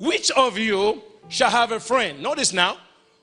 which 0.00 0.30
of 0.30 0.56
you 0.56 1.02
shall 1.28 1.50
have 1.50 1.72
a 1.72 1.78
friend? 1.78 2.22
Notice 2.22 2.54
now, 2.54 2.78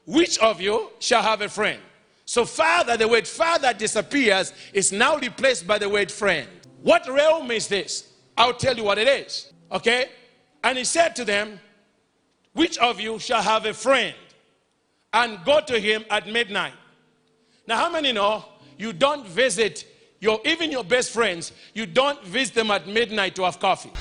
which 0.05 0.37
of 0.37 0.61
you 0.61 0.91
shall 0.99 1.23
have 1.23 1.41
a 1.41 1.49
friend? 1.49 1.81
So, 2.23 2.45
father, 2.45 2.95
the 2.95 3.07
word 3.07 3.27
father 3.27 3.73
disappears, 3.73 4.53
is 4.73 4.91
now 4.91 5.17
replaced 5.17 5.65
by 5.65 5.79
the 5.79 5.89
word 5.89 6.11
friend. 6.11 6.47
What 6.83 7.07
realm 7.09 7.49
is 7.49 7.67
this? 7.67 8.13
I'll 8.37 8.53
tell 8.53 8.77
you 8.77 8.83
what 8.83 8.99
it 8.99 9.07
is. 9.07 9.51
Okay? 9.71 10.05
And 10.63 10.77
he 10.77 10.83
said 10.83 11.15
to 11.15 11.25
them, 11.25 11.59
Which 12.53 12.77
of 12.77 12.99
you 12.99 13.17
shall 13.17 13.41
have 13.41 13.65
a 13.65 13.73
friend 13.73 14.15
and 15.13 15.43
go 15.45 15.61
to 15.61 15.79
him 15.79 16.05
at 16.11 16.27
midnight? 16.27 16.73
Now, 17.65 17.77
how 17.77 17.89
many 17.89 18.11
know 18.11 18.45
you 18.77 18.93
don't 18.93 19.25
visit 19.25 19.87
your 20.19 20.39
even 20.45 20.71
your 20.71 20.83
best 20.83 21.09
friends, 21.09 21.53
you 21.73 21.87
don't 21.87 22.23
visit 22.23 22.53
them 22.53 22.69
at 22.69 22.87
midnight 22.87 23.35
to 23.37 23.45
have 23.45 23.59
coffee? 23.59 23.91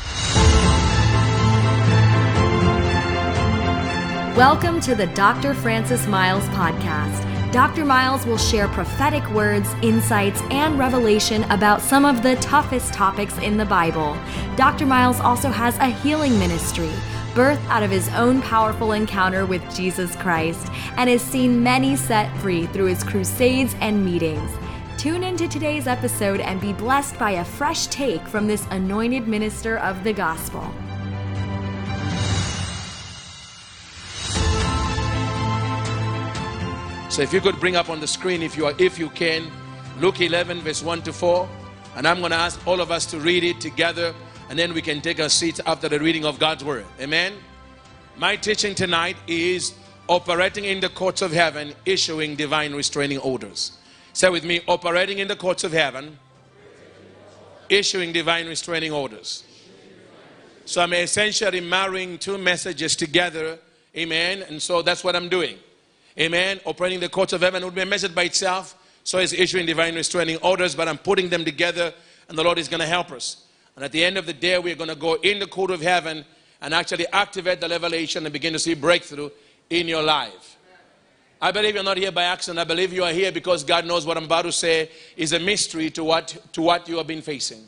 Welcome 4.37 4.83
to 4.83 4.95
the 4.95 5.07
Dr. 5.07 5.55
Francis 5.55 6.07
Myles 6.07 6.45
podcast. 6.49 7.53
Dr. 7.53 7.87
Myles 7.87 8.27
will 8.27 8.37
share 8.37 8.69
prophetic 8.69 9.27
words, 9.31 9.73
insights, 9.81 10.43
and 10.51 10.79
revelation 10.79 11.45
about 11.45 11.81
some 11.81 12.05
of 12.05 12.23
the 12.23 12.37
toughest 12.37 12.93
topics 12.93 13.39
in 13.39 13.57
the 13.57 13.65
Bible. 13.65 14.15
Dr. 14.55 14.85
Myles 14.85 15.21
also 15.21 15.49
has 15.49 15.79
a 15.79 15.87
healing 15.87 16.39
ministry, 16.39 16.91
birthed 17.33 17.67
out 17.71 17.83
of 17.83 17.91
his 17.91 18.11
own 18.11 18.43
powerful 18.43 18.93
encounter 18.93 19.47
with 19.47 19.75
Jesus 19.75 20.15
Christ, 20.17 20.71
and 20.99 21.09
has 21.09 21.23
seen 21.23 21.63
many 21.63 21.97
set 21.97 22.31
free 22.37 22.67
through 22.67 22.89
his 22.89 23.03
crusades 23.03 23.75
and 23.81 24.05
meetings. 24.05 24.51
Tune 24.99 25.25
into 25.25 25.49
today's 25.49 25.87
episode 25.87 26.41
and 26.41 26.61
be 26.61 26.75
blessed 26.75 27.19
by 27.19 27.31
a 27.31 27.45
fresh 27.45 27.87
take 27.87 28.29
from 28.29 28.47
this 28.47 28.67
anointed 28.71 29.29
minister 29.29 29.79
of 29.79 30.05
the 30.05 30.13
gospel. 30.13 30.75
So 37.17 37.23
if 37.23 37.33
you 37.33 37.41
could 37.41 37.59
bring 37.59 37.77
up 37.77 37.89
on 37.89 37.99
the 37.99 38.07
screen, 38.07 38.43
if 38.43 38.59
you 38.59 38.67
are, 38.67 38.75
if 38.77 38.99
you 38.99 39.09
can, 39.09 39.51
Luke 40.01 40.21
11, 40.21 40.61
verse 40.61 40.83
1 40.83 41.01
to 41.05 41.15
4. 41.15 41.49
And 41.97 42.07
I'm 42.07 42.19
going 42.19 42.31
to 42.31 42.37
ask 42.37 42.61
all 42.67 42.79
of 42.83 42.91
us 42.91 43.07
to 43.07 43.19
read 43.19 43.43
it 43.43 43.59
together, 43.59 44.15
and 44.51 44.59
then 44.59 44.75
we 44.75 44.83
can 44.83 45.01
take 45.01 45.19
our 45.19 45.31
seats 45.31 45.59
after 45.65 45.89
the 45.89 45.99
reading 45.99 46.27
of 46.27 46.39
God's 46.39 46.63
word. 46.63 46.85
Amen. 47.01 47.33
My 48.19 48.37
teaching 48.37 48.75
tonight 48.75 49.17
is 49.27 49.73
operating 50.11 50.67
in 50.67 50.79
the 50.79 50.91
courts 50.91 51.23
of 51.23 51.33
heaven, 51.33 51.73
issuing 51.87 52.37
divine 52.37 52.75
restraining 52.75 53.17
orders. 53.21 53.79
Say 54.13 54.29
with 54.29 54.45
me, 54.45 54.61
operating 54.69 55.19
in 55.19 55.27
the 55.27 55.37
courts 55.37 55.65
of 55.65 55.73
heaven, 55.73 56.19
issuing 57.71 58.13
divine 58.13 58.47
restraining 58.47 58.93
orders. 58.93 59.43
So 60.67 60.83
I'm 60.83 60.93
essentially 60.93 61.63
marrying 61.63 62.19
two 62.19 62.37
messages 62.37 62.95
together. 62.95 63.59
Amen. 63.97 64.43
And 64.43 64.61
so 64.61 64.83
that's 64.83 65.03
what 65.03 65.17
I'm 65.17 65.31
doing. 65.31 65.57
Amen. 66.19 66.61
Operating 66.65 67.01
the 67.01 67.09
courts 67.09 67.33
of 67.33 67.43
heaven 67.43 67.65
would 67.65 67.75
be 67.75 67.83
a 67.83 67.87
message 67.87 68.15
by 68.15 68.25
itself. 68.25 68.77
So 69.05 69.19
he's 69.19 69.33
issuing 69.33 69.67
divine 69.67 69.95
restraining 69.95 70.39
orders, 70.39 70.75
but 70.75 70.89
I'm 70.89 70.99
putting 70.99 71.29
them 71.29 71.45
together, 71.45 71.93
and 72.29 72.37
the 72.37 72.43
Lord 72.43 72.59
is 72.59 72.69
going 72.69 72.81
to 72.81 72.87
help 72.87 73.13
us. 73.13 73.47
And 73.77 73.85
at 73.85 73.93
the 73.93 74.05
end 74.05 74.17
of 74.17 74.27
the 74.27 74.33
day, 74.33 74.59
we're 74.59 74.75
going 74.75 74.89
to 74.89 74.97
go 74.97 75.15
in 75.15 75.39
the 75.39 75.47
court 75.47 75.71
of 75.71 75.81
heaven 75.81 76.25
and 76.61 76.75
actually 76.75 77.07
activate 77.13 77.61
the 77.61 77.69
revelation 77.69 78.25
and 78.25 78.33
begin 78.33 78.53
to 78.55 78.59
see 78.59 78.75
breakthrough 78.75 79.31
in 79.71 79.87
your 79.87 80.03
life. 80.03 80.57
I 81.41 81.53
believe 81.53 81.75
you're 81.75 81.85
not 81.85 81.99
here 81.99 82.11
by 82.11 82.25
accident. 82.25 82.59
I 82.59 82.65
believe 82.65 82.93
you 82.93 83.05
are 83.05 83.13
here 83.13 83.31
because 83.31 83.63
God 83.63 83.85
knows 83.85 84.07
what 84.07 84.17
I'm 84.17 84.25
about 84.25 84.43
to 84.43 84.53
say 84.53 84.91
is 85.17 85.35
a 85.35 85.39
mystery 85.39 85.91
to 85.91 86.03
what, 86.03 86.37
to 86.55 86.63
what 86.63 86.89
you 86.89 86.97
have 86.97 87.07
been 87.07 87.21
facing. 87.21 87.63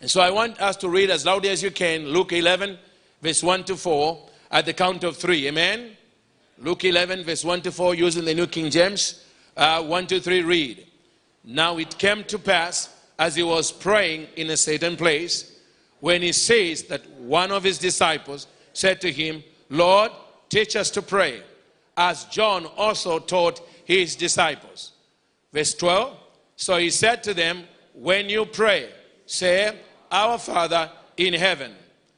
And 0.00 0.10
so 0.10 0.20
I 0.20 0.30
want 0.30 0.60
us 0.60 0.76
to 0.76 0.88
read 0.88 1.10
as 1.10 1.24
loudly 1.24 1.48
as 1.48 1.62
you 1.62 1.70
can 1.70 2.06
Luke 2.06 2.32
11, 2.32 2.78
verse 3.22 3.42
1 3.42 3.64
to 3.64 3.76
4, 3.76 4.18
at 4.50 4.66
the 4.66 4.74
count 4.74 5.02
of 5.02 5.16
three. 5.16 5.48
Amen. 5.48 5.96
Luke 6.60 6.84
11, 6.84 7.22
verse 7.22 7.44
1 7.44 7.62
to 7.62 7.72
4, 7.72 7.94
using 7.94 8.24
the 8.24 8.34
New 8.34 8.46
King 8.46 8.70
James. 8.70 9.24
Uh, 9.56 9.82
1 9.82 10.06
to 10.08 10.20
3, 10.20 10.42
read. 10.42 10.86
Now 11.44 11.78
it 11.78 11.96
came 11.98 12.24
to 12.24 12.38
pass 12.38 12.94
as 13.18 13.36
he 13.36 13.42
was 13.42 13.70
praying 13.70 14.26
in 14.36 14.50
a 14.50 14.56
certain 14.56 14.96
place 14.96 15.58
when 16.00 16.22
he 16.22 16.32
says 16.32 16.84
that 16.84 17.08
one 17.20 17.50
of 17.50 17.62
his 17.62 17.78
disciples 17.78 18.46
said 18.72 19.00
to 19.00 19.12
him, 19.12 19.42
Lord, 19.70 20.10
teach 20.48 20.76
us 20.76 20.90
to 20.90 21.02
pray, 21.02 21.42
as 21.96 22.24
John 22.26 22.66
also 22.76 23.18
taught 23.18 23.60
his 23.84 24.16
disciples. 24.16 24.92
Verse 25.52 25.74
12 25.74 26.16
So 26.56 26.76
he 26.76 26.90
said 26.90 27.22
to 27.24 27.34
them, 27.34 27.64
When 27.94 28.28
you 28.28 28.46
pray, 28.46 28.90
say, 29.26 29.76
Our 30.10 30.38
Father 30.38 30.90
in 31.16 31.34
heaven, 31.34 31.72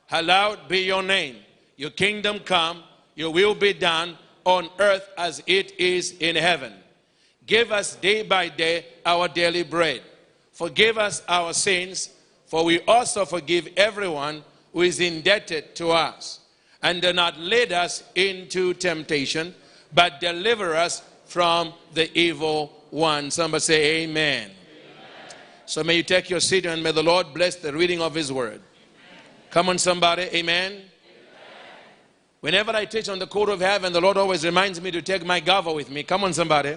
hallowed 0.07 0.69
be 0.69 0.81
your 0.81 1.03
name. 1.03 1.37
Your 1.77 1.91
kingdom 1.91 2.41
come, 2.41 2.83
your 3.15 3.33
will 3.33 3.55
be 3.55 3.73
done 3.73 4.19
on 4.45 4.69
earth 4.79 5.09
as 5.17 5.43
it 5.47 5.79
is 5.79 6.13
in 6.21 6.37
heaven. 6.37 6.73
Give 7.47 7.73
us 7.73 7.97
day 7.97 8.23
by 8.23 8.49
day 8.49 8.87
our 9.05 9.29
daily 9.29 9.63
bread. 9.63 10.03
Forgive 10.53 10.99
us 10.99 11.23
our 11.29 11.53
sins, 11.53 12.11
for 12.47 12.65
we 12.65 12.81
also 12.81 13.25
forgive 13.25 13.69
everyone 13.77 14.45
who 14.73 14.83
is 14.83 15.01
indebted 15.01 15.75
to 15.77 15.91
us. 15.91 16.41
And 16.83 17.03
do 17.03 17.13
not 17.13 17.39
lead 17.39 17.73
us 17.73 18.05
into 18.15 18.75
temptation, 18.75 19.55
but 19.93 20.21
deliver 20.21 20.75
us 20.75 21.03
from 21.27 21.73
the 21.95 22.17
evil 22.19 22.85
one. 22.91 23.31
Somebody 23.31 23.61
say, 23.61 24.03
Amen. 24.03 24.51
Amen. 24.51 24.51
So 25.67 25.85
may 25.85 25.97
you 25.97 26.03
take 26.03 26.31
your 26.31 26.41
seat 26.41 26.67
and 26.67 26.83
may 26.83 26.93
the 26.93 27.03
Lord 27.03 27.35
bless 27.35 27.57
the 27.57 27.73
reading 27.73 28.01
of 28.01 28.15
His 28.15 28.33
word. 28.33 28.61
Amen. 28.61 29.25
Come 29.51 29.69
on, 29.69 29.79
somebody. 29.79 30.23
Amen. 30.23 30.83
Whenever 32.41 32.73
I 32.73 32.87
teach 32.87 33.09
on 33.09 33.19
the 33.19 33.27
court 33.27 33.51
of 33.51 33.61
heaven, 33.61 33.93
the 33.93 34.01
Lord 34.01 34.17
always 34.17 34.45
reminds 34.45 34.81
me 34.81 34.91
to 34.91 35.03
take 35.03 35.25
my 35.25 35.41
gavel 35.41 35.75
with 35.75 35.91
me. 35.91 36.03
Come 36.03 36.25
on, 36.25 36.33
somebody. 36.33 36.77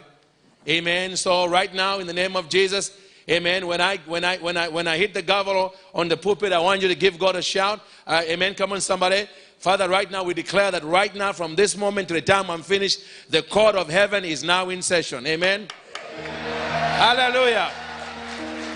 Amen. 0.67 1.15
So 1.15 1.45
right 1.45 1.73
now, 1.73 1.99
in 1.99 2.07
the 2.07 2.13
name 2.13 2.35
of 2.35 2.49
Jesus, 2.49 2.91
Amen. 3.29 3.67
When 3.67 3.79
I 3.79 3.97
when 4.05 4.25
I 4.25 4.37
when 4.37 4.57
I 4.57 4.67
when 4.67 4.85
I 4.85 4.97
hit 4.97 5.13
the 5.13 5.21
gavel 5.21 5.73
on 5.95 6.09
the 6.09 6.17
pulpit, 6.17 6.51
I 6.51 6.59
want 6.59 6.81
you 6.81 6.89
to 6.89 6.95
give 6.95 7.17
God 7.17 7.37
a 7.37 7.41
shout. 7.41 7.79
Uh, 8.05 8.21
amen. 8.25 8.53
Come 8.53 8.73
on, 8.73 8.81
somebody. 8.81 9.27
Father, 9.59 9.87
right 9.87 10.11
now 10.11 10.23
we 10.23 10.33
declare 10.33 10.71
that 10.71 10.83
right 10.83 11.15
now, 11.15 11.31
from 11.31 11.55
this 11.55 11.77
moment 11.77 12.09
to 12.09 12.15
the 12.15 12.21
time 12.21 12.49
I'm 12.49 12.61
finished, 12.61 12.99
the 13.29 13.41
court 13.41 13.75
of 13.75 13.87
heaven 13.87 14.25
is 14.25 14.43
now 14.43 14.67
in 14.69 14.81
session. 14.81 15.25
Amen. 15.25 15.69
Hallelujah. 16.17 17.71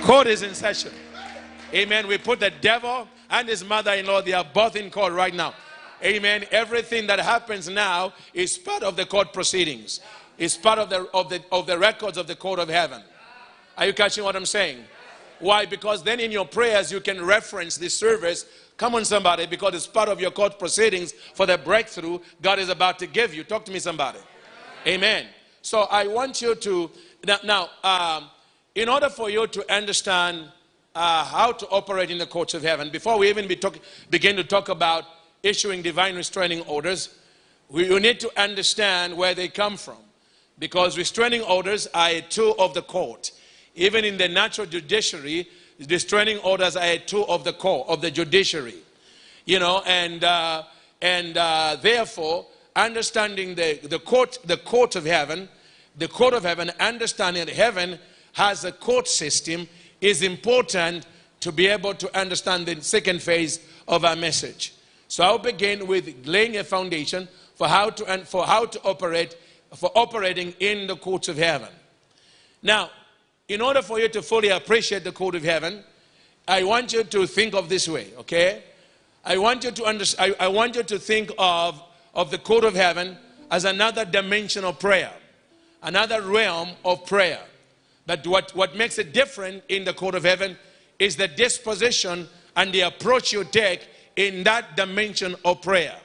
Court 0.02 0.28
is 0.28 0.44
in 0.44 0.56
session. 0.56 0.94
Amen. 1.74 2.08
We 2.08 2.18
put 2.18 2.40
the 2.40 2.52
devil 2.62 3.10
and 3.30 3.50
his 3.50 3.66
mother-in-law, 3.66 4.22
they 4.22 4.32
are 4.32 4.46
both 4.46 4.78
in 4.78 4.90
court 4.90 5.12
right 5.12 5.34
now. 5.34 5.54
Amen. 6.04 6.46
Everything 6.52 7.08
that 7.08 7.20
happens 7.20 7.68
now 7.68 8.14
is 8.34 8.58
part 8.58 8.84
of 8.84 8.96
the 8.96 9.06
court 9.06 9.34
proceedings. 9.34 10.00
It's 10.38 10.56
part 10.56 10.78
of 10.80 10.90
the, 10.90 11.10
of 11.14 11.30
the, 11.30 11.42
of 11.52 11.66
the 11.66 11.78
records 11.78 12.18
of 12.18 12.28
the 12.28 12.36
court 12.36 12.60
of 12.60 12.70
heaven. 12.70 13.02
Are 13.78 13.86
you 13.86 13.94
catching 13.94 14.24
what 14.24 14.36
I'm 14.36 14.46
saying? 14.46 14.84
Why? 15.40 15.66
Because 15.66 16.04
then 16.04 16.20
in 16.20 16.32
your 16.32 16.46
prayers 16.46 16.92
you 16.92 17.00
can 17.00 17.24
reference 17.24 17.78
this 17.78 17.96
service. 17.96 18.46
Come 18.78 18.96
on, 18.96 19.06
somebody, 19.06 19.48
because 19.48 19.74
it's 19.74 19.88
part 19.88 20.10
of 20.10 20.22
your 20.22 20.32
court 20.32 20.60
proceedings 20.60 21.14
for 21.34 21.46
the 21.46 21.58
breakthrough 21.58 22.20
God 22.42 22.60
is 22.60 22.70
about 22.70 23.00
to 23.00 23.08
give 23.08 23.34
you. 23.34 23.44
Talk 23.44 23.66
to 23.66 23.72
me, 23.72 23.80
somebody. 23.80 24.20
Amen. 24.86 25.28
So 25.62 25.82
I 25.82 26.08
want 26.08 26.42
you 26.42 26.56
to 26.56 26.92
now. 27.26 27.40
now 27.44 27.70
um, 27.84 28.30
in 28.78 28.90
order 28.90 29.10
for 29.10 29.28
you 29.28 29.48
to 29.48 29.74
understand 29.74 30.52
uh, 30.94 31.26
how 31.26 31.52
to 31.52 31.68
operate 31.70 32.12
in 32.12 32.20
the 32.20 32.28
courts 32.28 32.54
of 32.54 32.62
heaven, 32.62 32.92
before 32.92 33.18
we 33.18 33.28
even 33.28 33.48
be 33.48 33.56
talk, 33.56 33.80
begin 34.12 34.36
to 34.36 34.44
talk 34.44 34.70
about 34.70 35.04
issuing 35.44 35.82
divine 35.82 36.16
restraining 36.16 36.62
orders, 36.62 37.16
we, 37.70 37.88
need 38.00 38.20
to 38.22 38.42
understand 38.42 39.16
where 39.16 39.34
they 39.34 39.48
come 39.48 39.78
from. 39.78 39.98
Because 40.60 40.98
restraining 40.98 41.42
orders 41.42 41.88
are 41.94 42.10
a 42.10 42.22
tool 42.22 42.56
of 42.58 42.74
the 42.74 42.82
court. 42.82 43.32
Even 43.76 44.04
in 44.06 44.18
the 44.18 44.28
natural 44.28 44.66
judiciary, 44.66 45.48
restraining 45.90 46.40
orders 46.40 46.76
are 46.76 46.86
a 46.86 46.98
tool 46.98 47.26
of 47.30 47.44
the 47.44 47.54
court, 47.54 47.88
of 47.90 48.02
the 48.02 48.10
judiciary. 48.10 48.76
You 49.46 49.60
know, 49.60 49.84
and, 49.86 50.24
uh, 50.24 50.64
and 51.02 51.38
uh, 51.38 51.78
therefore, 51.82 52.48
understanding 52.76 53.56
the, 53.56 53.80
the, 53.84 54.00
court, 54.00 54.40
the 54.46 54.58
court 54.58 54.96
of 54.96 55.06
heaven, 55.06 55.48
the 55.98 56.08
court 56.08 56.34
of 56.34 56.44
heaven, 56.44 56.72
understanding 56.80 57.46
that 57.46 57.56
heaven 57.56 58.00
has 58.34 58.64
a 58.66 58.72
court 58.72 59.08
system 59.08 59.68
is 60.02 60.22
important 60.22 61.06
to 61.40 61.52
be 61.52 61.68
able 61.68 61.94
to 61.94 62.20
understand 62.20 62.66
the 62.66 62.82
second 62.82 63.22
phase 63.22 63.60
of 63.88 64.06
our 64.06 64.16
message. 64.16 64.74
So 65.08 65.24
I'll 65.24 65.38
begin 65.38 65.88
with 65.88 66.26
laying 66.26 66.58
a 66.58 66.64
foundation 66.64 67.28
for 67.56 67.68
how 67.68 67.90
to 67.92 68.06
and 68.06 68.28
for 68.28 68.46
how 68.46 68.66
to 68.66 68.82
operate 68.84 69.36
for 69.76 69.92
operating 69.96 70.54
in 70.60 70.88
the 70.88 70.96
courts 70.96 71.28
of 71.28 71.38
heaven. 71.38 71.70
Now, 72.64 72.90
in 73.48 73.62
order 73.62 73.82
for 73.82 74.00
you 74.00 74.10
to 74.10 74.22
fully 74.22 74.50
appreciate 74.50 75.04
the 75.04 75.12
court 75.12 75.36
of 75.36 75.44
heaven, 75.44 75.84
I 76.48 76.64
want 76.64 76.94
you 76.94 77.04
to 77.04 77.28
think 77.28 77.54
of 77.54 77.70
this 77.70 77.88
way, 77.88 78.08
okay? 78.20 78.64
I 79.26 79.38
want 79.38 79.64
you 79.64 79.72
to 79.72 79.86
understand, 79.86 80.36
I, 80.40 80.46
I 80.46 80.48
want 80.48 80.76
you 80.76 80.84
to 80.84 81.00
think 81.00 81.32
of, 81.38 81.82
of 82.14 82.32
the 82.32 82.38
court 82.38 82.64
of 82.64 82.76
heaven 82.76 83.18
as 83.52 83.66
another 83.66 84.06
dimension 84.06 84.64
of 84.64 84.80
prayer, 84.80 85.12
another 85.84 86.22
realm 86.22 86.70
of 86.86 87.06
prayer. 87.06 87.42
But 88.06 88.26
what, 88.26 88.56
what 88.56 88.76
makes 88.76 88.98
it 88.98 89.14
different 89.14 89.64
in 89.68 89.84
the 89.84 89.94
court 89.94 90.16
of 90.16 90.24
heaven 90.24 90.58
is 90.98 91.18
the 91.18 91.28
disposition 91.28 92.28
and 92.56 92.74
the 92.74 92.82
approach 92.82 93.34
you 93.34 93.44
take 93.44 93.88
in 94.18 94.44
that 94.44 94.76
dimension 94.76 95.36
of 95.46 95.62
prayer. 95.62 95.96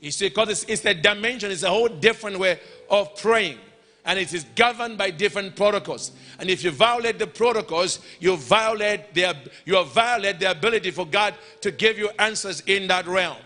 You 0.00 0.10
see, 0.10 0.28
because 0.28 0.48
it's, 0.48 0.64
it's 0.64 0.84
a 0.84 0.92
dimension, 0.92 1.50
it's 1.50 1.62
a 1.62 1.70
whole 1.70 1.88
different 1.88 2.38
way 2.38 2.60
of 2.90 3.16
praying. 3.16 3.58
And 4.04 4.18
it 4.18 4.34
is 4.34 4.44
governed 4.56 4.98
by 4.98 5.10
different 5.10 5.54
protocols. 5.54 6.10
And 6.40 6.50
if 6.50 6.64
you 6.64 6.72
violate 6.72 7.20
the 7.20 7.26
protocols, 7.28 8.00
you 8.18 8.36
violate 8.36 9.14
the, 9.14 9.36
you 9.64 9.82
violate 9.84 10.40
the 10.40 10.50
ability 10.50 10.90
for 10.90 11.06
God 11.06 11.34
to 11.60 11.70
give 11.70 11.98
you 11.98 12.10
answers 12.18 12.62
in 12.66 12.88
that 12.88 13.06
realm. 13.06 13.38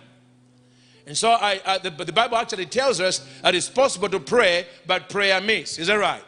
And 1.06 1.17
so 1.17 1.32
I, 1.32 1.61
I 1.64 1.78
the, 1.78 1.90
the 1.90 2.12
Bible 2.12 2.38
actually 2.38 2.67
tells 2.67 3.00
us 3.00 3.19
that 3.43 3.55
it's 3.55 3.69
possible 3.69 4.08
to 4.08 4.19
pray, 4.19 4.67
but 4.87 5.11
prayer 5.11 5.40
miss. 5.43 5.78
Is 5.78 5.88
that 5.88 5.96
right? 5.96 6.25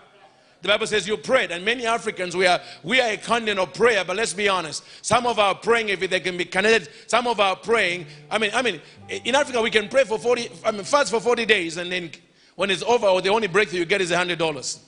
The 0.60 0.68
Bible 0.68 0.88
says 0.88 1.06
you 1.06 1.16
prayed, 1.16 1.52
and 1.52 1.64
many 1.64 1.86
Africans 1.86 2.34
we 2.34 2.46
are 2.46 2.60
we 2.82 3.00
are 3.00 3.10
a 3.10 3.16
continent 3.16 3.60
of 3.60 3.72
prayer. 3.74 4.04
But 4.04 4.16
let's 4.16 4.34
be 4.34 4.48
honest, 4.48 4.82
some 5.02 5.24
of 5.24 5.38
our 5.38 5.54
praying, 5.54 5.90
if 5.90 6.00
they 6.00 6.20
can 6.20 6.36
be 6.36 6.44
connected, 6.44 6.88
some 7.06 7.28
of 7.28 7.38
our 7.38 7.54
praying. 7.54 8.06
I 8.28 8.38
mean, 8.38 8.50
I 8.52 8.62
mean, 8.62 8.80
in 9.08 9.36
Africa 9.36 9.62
we 9.62 9.70
can 9.70 9.88
pray 9.88 10.04
for 10.04 10.18
forty, 10.18 10.50
I 10.64 10.72
mean, 10.72 10.82
fast 10.82 11.10
for 11.10 11.20
forty 11.20 11.46
days, 11.46 11.76
and 11.76 11.92
then 11.92 12.10
when 12.56 12.70
it's 12.70 12.82
over, 12.82 13.06
or 13.06 13.22
the 13.22 13.28
only 13.28 13.46
breakthrough 13.46 13.78
you 13.80 13.84
get 13.84 14.00
is 14.00 14.10
hundred 14.10 14.40
dollars. 14.40 14.80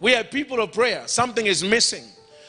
We 0.00 0.14
are 0.14 0.24
people 0.24 0.60
of 0.60 0.72
prayer. 0.72 1.06
Something 1.06 1.46
is 1.46 1.62
missing. 1.62 2.04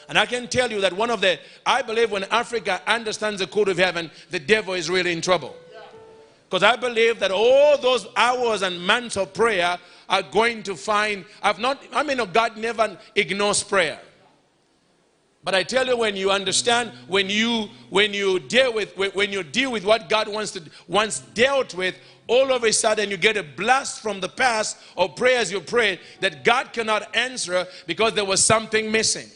And 0.08 0.16
I 0.16 0.24
can 0.24 0.46
tell 0.46 0.70
you 0.70 0.80
that 0.82 0.92
one 0.92 1.10
of 1.10 1.20
the, 1.20 1.38
I 1.64 1.82
believe 1.82 2.12
when 2.12 2.24
Africa 2.24 2.80
understands 2.86 3.40
the 3.40 3.46
court 3.46 3.68
of 3.68 3.76
heaven, 3.76 4.10
the 4.30 4.38
devil 4.38 4.74
is 4.74 4.88
really 4.88 5.12
in 5.12 5.20
trouble. 5.20 5.56
Because 6.48 6.62
I 6.62 6.76
believe 6.76 7.18
that 7.18 7.32
all 7.32 7.76
those 7.76 8.06
hours 8.16 8.62
and 8.62 8.80
months 8.80 9.16
of 9.16 9.34
prayer 9.34 9.78
are 10.08 10.22
going 10.22 10.62
to 10.64 10.74
find, 10.76 11.24
I've 11.42 11.58
not, 11.58 11.82
I 11.92 12.02
mean, 12.02 12.20
God 12.32 12.56
never 12.56 12.98
ignores 13.14 13.62
prayer. 13.62 14.00
But 15.46 15.54
I 15.54 15.62
tell 15.62 15.86
you, 15.86 15.96
when 15.96 16.16
you 16.16 16.32
understand, 16.32 16.90
when 17.06 17.30
you 17.30 17.68
when 17.90 18.12
you 18.12 18.40
deal 18.40 18.74
with 18.74 18.96
when 18.96 19.30
you 19.30 19.44
deal 19.44 19.70
with 19.70 19.84
what 19.84 20.08
God 20.08 20.26
wants 20.26 20.50
to 20.52 20.62
once 20.88 21.20
dealt 21.20 21.72
with, 21.72 21.94
all 22.26 22.52
of 22.52 22.64
a 22.64 22.72
sudden 22.72 23.10
you 23.10 23.16
get 23.16 23.36
a 23.36 23.44
blast 23.44 24.02
from 24.02 24.18
the 24.18 24.28
past 24.28 24.76
of 24.96 25.14
prayers 25.14 25.52
you 25.52 25.60
prayed 25.60 26.00
that 26.18 26.42
God 26.42 26.72
cannot 26.72 27.14
answer 27.14 27.64
because 27.86 28.14
there 28.14 28.24
was 28.24 28.42
something 28.42 28.90
missing. 28.90 29.28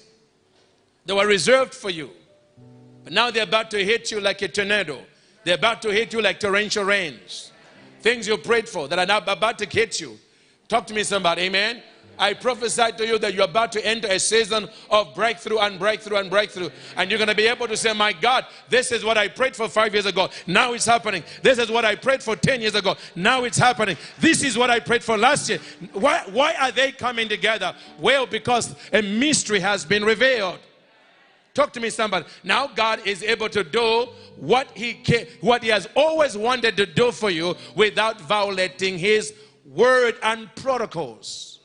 They 1.07 1.15
were 1.15 1.29
reserved 1.29 1.75
for 1.75 1.91
you. 1.91 2.11
But 3.05 3.13
now 3.13 3.31
they're 3.31 3.45
about 3.45 3.71
to 3.71 3.85
hit 3.85 4.11
you 4.11 4.21
like 4.21 4.43
a 4.43 4.49
tornado. 4.49 5.01
They're 5.45 5.55
about 5.55 5.81
to 5.83 5.93
hit 5.93 6.13
you 6.13 6.21
like 6.21 6.41
torrential 6.41 6.85
rains. 6.85 7.53
Things 8.01 8.27
you 8.27 8.37
prayed 8.37 8.69
for 8.69 8.89
that 8.89 8.99
are 8.99 9.07
now 9.07 9.19
about 9.19 9.59
to 9.59 9.67
hit 9.67 10.01
you. 10.01 10.19
Talk 10.71 10.87
to 10.87 10.95
me, 10.95 11.03
somebody. 11.03 11.43
Amen. 11.43 11.83
I 12.17 12.33
prophesy 12.33 12.93
to 12.97 13.05
you 13.05 13.19
that 13.19 13.35
you're 13.35 13.45
about 13.45 13.73
to 13.73 13.85
enter 13.85 14.07
a 14.07 14.21
season 14.21 14.69
of 14.89 15.13
breakthrough 15.17 15.59
and 15.59 15.81
breakthrough 15.81 16.19
and 16.19 16.31
breakthrough. 16.31 16.71
And 16.97 17.11
you're 17.11 17.19
going 17.19 17.27
to 17.29 17.35
be 17.35 17.49
able 17.49 17.67
to 17.67 17.77
say, 17.77 17.93
My 17.93 18.13
God, 18.13 18.47
this 18.69 18.93
is 18.93 19.05
what 19.05 19.19
I 19.19 19.27
prayed 19.27 19.57
for 19.57 19.69
five 19.69 19.93
years 19.95 20.07
ago. 20.07 20.29
Now 20.47 20.73
it's 20.73 20.87
happening. 20.87 21.25
This 21.43 21.59
is 21.59 21.73
what 21.73 21.85
I 21.85 21.97
prayed 21.97 22.23
for 22.23 22.37
10 22.37 22.61
years 22.61 22.77
ago. 22.77 22.95
Now 23.17 23.43
it's 23.43 23.59
happening. 23.59 23.97
This 24.21 24.45
is 24.45 24.57
what 24.57 24.71
I 24.71 24.79
prayed 24.79 25.03
for 25.03 25.19
last 25.19 25.49
year. 25.49 25.59
Why, 25.93 26.23
why 26.31 26.55
are 26.55 26.71
they 26.71 26.93
coming 26.93 27.29
together? 27.29 27.75
Well, 27.99 28.27
because 28.27 28.77
a 28.93 29.03
mystery 29.03 29.59
has 29.59 29.85
been 29.85 30.05
revealed. 30.05 30.61
Talk 31.53 31.73
to 31.73 31.81
me, 31.81 31.91
somebody. 31.91 32.27
Now 32.45 32.69
God 32.69 33.05
is 33.05 33.25
able 33.25 33.49
to 33.49 33.65
do 33.65 34.07
what 34.37 34.69
he 34.77 35.03
what 35.41 35.65
he 35.65 35.71
has 35.71 35.89
always 35.97 36.37
wanted 36.37 36.77
to 36.77 36.87
do 36.87 37.11
for 37.11 37.29
you 37.29 37.57
without 37.75 38.21
violating 38.21 38.99
his 38.99 39.35
word 39.71 40.17
and 40.23 40.55
protocols. 40.57 41.61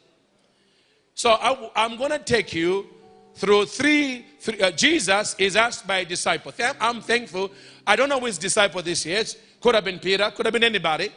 So 1.15 1.31
I, 1.31 1.85
am 1.85 1.97
going 1.97 2.11
to 2.11 2.19
take 2.19 2.53
you 2.53 2.87
through 3.35 3.65
three. 3.65 4.25
three 4.39 4.61
uh, 4.61 4.71
Jesus 4.71 5.35
is 5.37 5.55
asked 5.55 5.87
by 5.87 5.97
a 5.99 6.05
disciple. 6.05 6.53
I'm 6.79 7.01
thankful. 7.01 7.51
I 7.85 7.95
don't 7.95 8.09
know 8.09 8.19
which 8.19 8.37
disciple 8.37 8.81
this 8.81 9.05
is. 9.05 9.37
Could 9.59 9.75
have 9.75 9.85
been 9.85 9.99
Peter. 9.99 10.29
Could 10.31 10.45
have 10.45 10.53
been 10.53 10.63
anybody. 10.63 11.09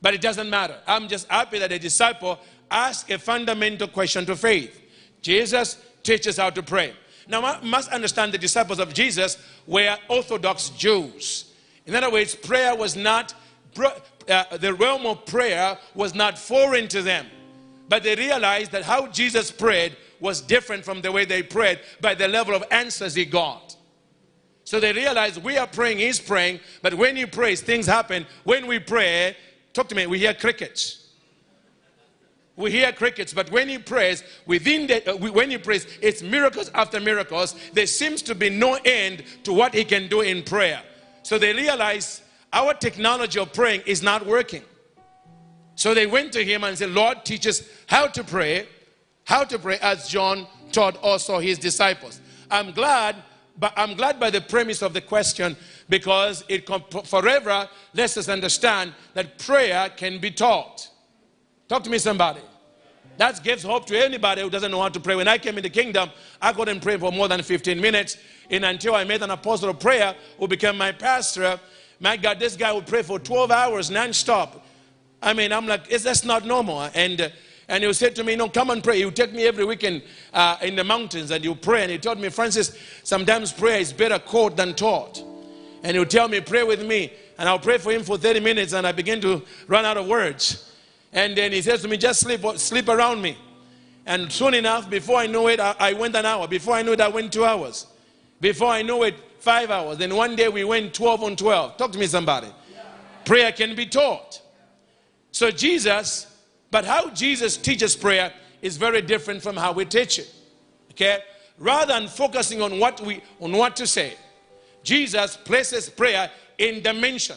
But 0.00 0.14
it 0.14 0.20
doesn't 0.20 0.48
matter. 0.48 0.76
I'm 0.86 1.06
just 1.08 1.28
happy 1.28 1.58
that 1.58 1.70
a 1.70 1.78
disciple 1.78 2.38
asked 2.70 3.10
a 3.10 3.18
fundamental 3.18 3.88
question 3.88 4.26
to 4.26 4.34
faith. 4.34 4.80
Jesus 5.20 5.76
teaches 6.02 6.38
how 6.38 6.50
to 6.50 6.62
pray. 6.62 6.94
Now, 7.28 7.44
I 7.44 7.60
must 7.60 7.90
understand 7.90 8.32
the 8.32 8.38
disciples 8.38 8.80
of 8.80 8.92
Jesus 8.92 9.38
were 9.66 9.96
Orthodox 10.08 10.70
Jews. 10.70 11.52
In 11.86 11.94
other 11.94 12.10
words, 12.10 12.34
prayer 12.34 12.74
was 12.74 12.96
not, 12.96 13.34
uh, 14.28 14.56
the 14.56 14.74
realm 14.74 15.06
of 15.06 15.24
prayer 15.26 15.78
was 15.94 16.14
not 16.14 16.38
foreign 16.38 16.88
to 16.88 17.02
them. 17.02 17.26
But 17.88 18.02
they 18.02 18.14
realized 18.14 18.72
that 18.72 18.84
how 18.84 19.06
Jesus 19.08 19.50
prayed 19.50 19.96
was 20.20 20.40
different 20.40 20.84
from 20.84 21.00
the 21.02 21.10
way 21.10 21.24
they 21.24 21.42
prayed 21.42 21.80
by 22.00 22.14
the 22.14 22.28
level 22.28 22.54
of 22.54 22.64
answers 22.70 23.14
he 23.14 23.24
got. 23.24 23.76
So 24.64 24.78
they 24.78 24.92
realized 24.92 25.42
we 25.42 25.58
are 25.58 25.66
praying, 25.66 25.98
he's 25.98 26.20
praying, 26.20 26.60
but 26.80 26.94
when 26.94 27.16
he 27.16 27.26
prays, 27.26 27.60
things 27.60 27.86
happen. 27.86 28.26
When 28.44 28.66
we 28.66 28.78
pray, 28.78 29.36
talk 29.72 29.88
to 29.88 29.94
me, 29.94 30.06
we 30.06 30.18
hear 30.18 30.32
crickets 30.32 31.02
we 32.56 32.70
hear 32.70 32.92
crickets, 32.92 33.32
but 33.32 33.50
when 33.50 33.68
he 33.68 33.78
prays, 33.78 34.22
within 34.46 34.86
the, 34.86 35.10
uh, 35.10 35.16
when 35.16 35.50
he 35.50 35.58
prays, 35.58 35.86
it's 36.02 36.22
miracles 36.22 36.70
after 36.74 37.00
miracles. 37.00 37.54
There 37.72 37.86
seems 37.86 38.20
to 38.22 38.34
be 38.34 38.50
no 38.50 38.78
end 38.84 39.24
to 39.44 39.52
what 39.52 39.72
he 39.72 39.84
can 39.84 40.08
do 40.08 40.20
in 40.20 40.42
prayer. 40.42 40.82
So 41.22 41.38
they 41.38 41.54
realize 41.54 42.20
our 42.52 42.74
technology 42.74 43.38
of 43.38 43.52
praying 43.52 43.82
is 43.86 44.02
not 44.02 44.26
working. 44.26 44.62
So 45.74 45.94
they 45.94 46.06
went 46.06 46.32
to 46.32 46.44
him 46.44 46.64
and 46.64 46.76
said, 46.76 46.90
Lord, 46.90 47.24
teach 47.24 47.46
us 47.46 47.62
how 47.86 48.06
to 48.08 48.22
pray, 48.22 48.68
how 49.24 49.44
to 49.44 49.58
pray 49.58 49.78
as 49.80 50.08
John 50.08 50.46
taught 50.70 50.96
also 50.98 51.38
his 51.38 51.58
disciples. 51.58 52.20
I'm 52.50 52.72
glad, 52.72 53.16
but 53.58 53.72
I'm 53.76 53.94
glad 53.94 54.20
by 54.20 54.30
the 54.30 54.40
premise 54.40 54.82
of 54.82 54.92
the 54.92 55.00
question 55.00 55.56
because 55.88 56.44
it 56.48 56.68
forever 57.06 57.68
lets 57.94 58.16
us 58.16 58.28
understand 58.28 58.92
that 59.14 59.38
prayer 59.38 59.88
can 59.96 60.18
be 60.18 60.30
taught. 60.30 60.88
Talk 61.68 61.84
to 61.84 61.90
me, 61.90 61.98
somebody. 61.98 62.40
That 63.16 63.42
gives 63.42 63.62
hope 63.62 63.86
to 63.86 64.04
anybody 64.04 64.42
who 64.42 64.50
doesn't 64.50 64.70
know 64.70 64.80
how 64.80 64.88
to 64.88 65.00
pray. 65.00 65.14
When 65.14 65.28
I 65.28 65.38
came 65.38 65.56
in 65.56 65.62
the 65.62 65.70
kingdom, 65.70 66.10
I 66.40 66.52
couldn't 66.52 66.80
pray 66.80 66.96
for 66.96 67.12
more 67.12 67.28
than 67.28 67.42
15 67.42 67.80
minutes. 67.80 68.16
And 68.50 68.64
until 68.64 68.94
I 68.94 69.04
met 69.04 69.22
an 69.22 69.30
apostle 69.30 69.70
of 69.70 69.80
prayer 69.80 70.14
who 70.38 70.48
became 70.48 70.76
my 70.76 70.92
pastor, 70.92 71.60
my 72.02 72.18
God, 72.18 72.38
this 72.38 72.56
guy 72.56 72.70
would 72.72 72.86
pray 72.86 73.02
for 73.02 73.18
12 73.18 73.50
hours 73.50 73.90
non-stop. 73.90 74.66
I 75.22 75.32
mean, 75.32 75.52
I'm 75.52 75.66
like, 75.66 75.88
that's 75.88 76.24
not 76.24 76.44
normal. 76.44 76.90
And 76.94 77.32
and 77.68 77.84
he 77.84 77.92
said 77.94 78.14
to 78.16 78.24
me, 78.24 78.36
No, 78.36 78.48
come 78.50 78.68
and 78.68 78.84
pray. 78.84 78.98
He 78.98 79.04
would 79.06 79.16
take 79.16 79.32
me 79.32 79.46
every 79.46 79.64
weekend 79.64 80.02
uh, 80.34 80.58
in 80.60 80.76
the 80.76 80.84
mountains 80.84 81.30
and 81.30 81.42
you 81.42 81.54
pray. 81.54 81.82
And 81.82 81.90
he 81.90 81.96
told 81.96 82.18
me, 82.18 82.28
Francis, 82.28 82.76
sometimes 83.02 83.52
prayer 83.52 83.78
is 83.78 83.94
better 83.94 84.18
caught 84.18 84.56
than 84.56 84.74
taught. 84.74 85.22
And 85.82 85.94
he 85.94 85.98
would 85.98 86.10
tell 86.10 86.28
me, 86.28 86.40
Pray 86.40 86.64
with 86.64 86.84
me. 86.84 87.12
And 87.38 87.48
I'll 87.48 87.58
pray 87.58 87.78
for 87.78 87.92
him 87.92 88.02
for 88.02 88.18
30 88.18 88.40
minutes 88.40 88.72
and 88.72 88.86
I 88.86 88.92
begin 88.92 89.20
to 89.22 89.42
run 89.66 89.84
out 89.84 89.96
of 89.96 90.06
words. 90.06 90.70
And 91.12 91.36
then 91.36 91.52
he 91.52 91.62
says 91.62 91.82
to 91.82 91.88
me, 91.88 91.96
just 91.96 92.20
sleep, 92.20 92.40
sleep 92.56 92.88
around 92.88 93.20
me. 93.20 93.36
And 94.06 94.30
soon 94.32 94.54
enough, 94.54 94.88
before 94.88 95.16
I 95.16 95.26
know 95.26 95.48
it, 95.48 95.60
I, 95.60 95.74
I 95.78 95.92
went 95.92 96.16
an 96.16 96.26
hour. 96.26 96.48
Before 96.48 96.74
I 96.74 96.82
knew 96.82 96.92
it, 96.92 97.00
I 97.00 97.08
went 97.08 97.32
two 97.32 97.44
hours. 97.44 97.86
Before 98.40 98.68
I 98.68 98.82
knew 98.82 99.02
it, 99.04 99.14
five 99.42 99.70
hours. 99.70 99.98
Then 99.98 100.14
one 100.14 100.36
day 100.36 100.48
we 100.48 100.64
went 100.64 100.94
12 100.94 101.22
on 101.24 101.36
12. 101.36 101.76
Talk 101.76 101.92
to 101.92 101.98
me, 101.98 102.06
somebody. 102.06 102.48
Prayer 103.24 103.52
can 103.52 103.74
be 103.74 103.86
taught. 103.86 104.40
So 105.32 105.50
Jesus, 105.50 106.26
but 106.70 106.84
how 106.84 107.10
Jesus 107.10 107.56
teaches 107.56 107.96
prayer 107.96 108.32
is 108.60 108.76
very 108.76 109.02
different 109.02 109.42
from 109.42 109.56
how 109.56 109.72
we 109.72 109.84
teach 109.84 110.18
it. 110.18 110.32
Okay? 110.92 111.18
Rather 111.58 111.94
than 111.94 112.08
focusing 112.08 112.62
on 112.62 112.78
what 112.78 113.00
we 113.00 113.20
on 113.40 113.52
what 113.52 113.76
to 113.76 113.86
say, 113.86 114.14
Jesus 114.82 115.36
places 115.36 115.88
prayer 115.88 116.30
in 116.58 116.82
dimension. 116.82 117.36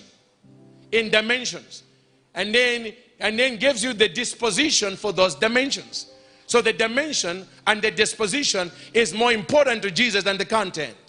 In 0.91 1.09
dimensions. 1.09 1.83
And 2.33 2.53
then 2.53 2.93
and 3.19 3.39
then 3.39 3.57
gives 3.57 3.83
you 3.83 3.93
the 3.93 4.09
disposition 4.09 4.95
for 4.95 5.13
those 5.13 5.35
dimensions. 5.35 6.11
So 6.47 6.61
the 6.61 6.73
dimension 6.73 7.47
and 7.65 7.81
the 7.81 7.91
disposition 7.91 8.71
is 8.93 9.13
more 9.13 9.31
important 9.31 9.81
to 9.83 9.91
Jesus 9.91 10.23
than 10.23 10.37
the 10.37 10.45
content. 10.45 11.04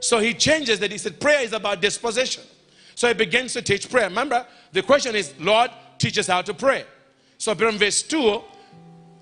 So 0.00 0.18
he 0.18 0.34
changes 0.34 0.80
that. 0.80 0.90
He 0.90 0.98
said, 0.98 1.20
prayer 1.20 1.42
is 1.42 1.52
about 1.52 1.80
disposition. 1.80 2.42
So 2.94 3.08
he 3.08 3.14
begins 3.14 3.52
to 3.52 3.62
teach 3.62 3.90
prayer. 3.90 4.08
Remember, 4.08 4.46
the 4.72 4.82
question 4.82 5.14
is, 5.14 5.34
Lord, 5.38 5.70
teach 5.98 6.18
us 6.18 6.26
how 6.26 6.42
to 6.42 6.54
pray. 6.54 6.84
So 7.38 7.54
from 7.54 7.78
verse 7.78 8.02
2, 8.02 8.42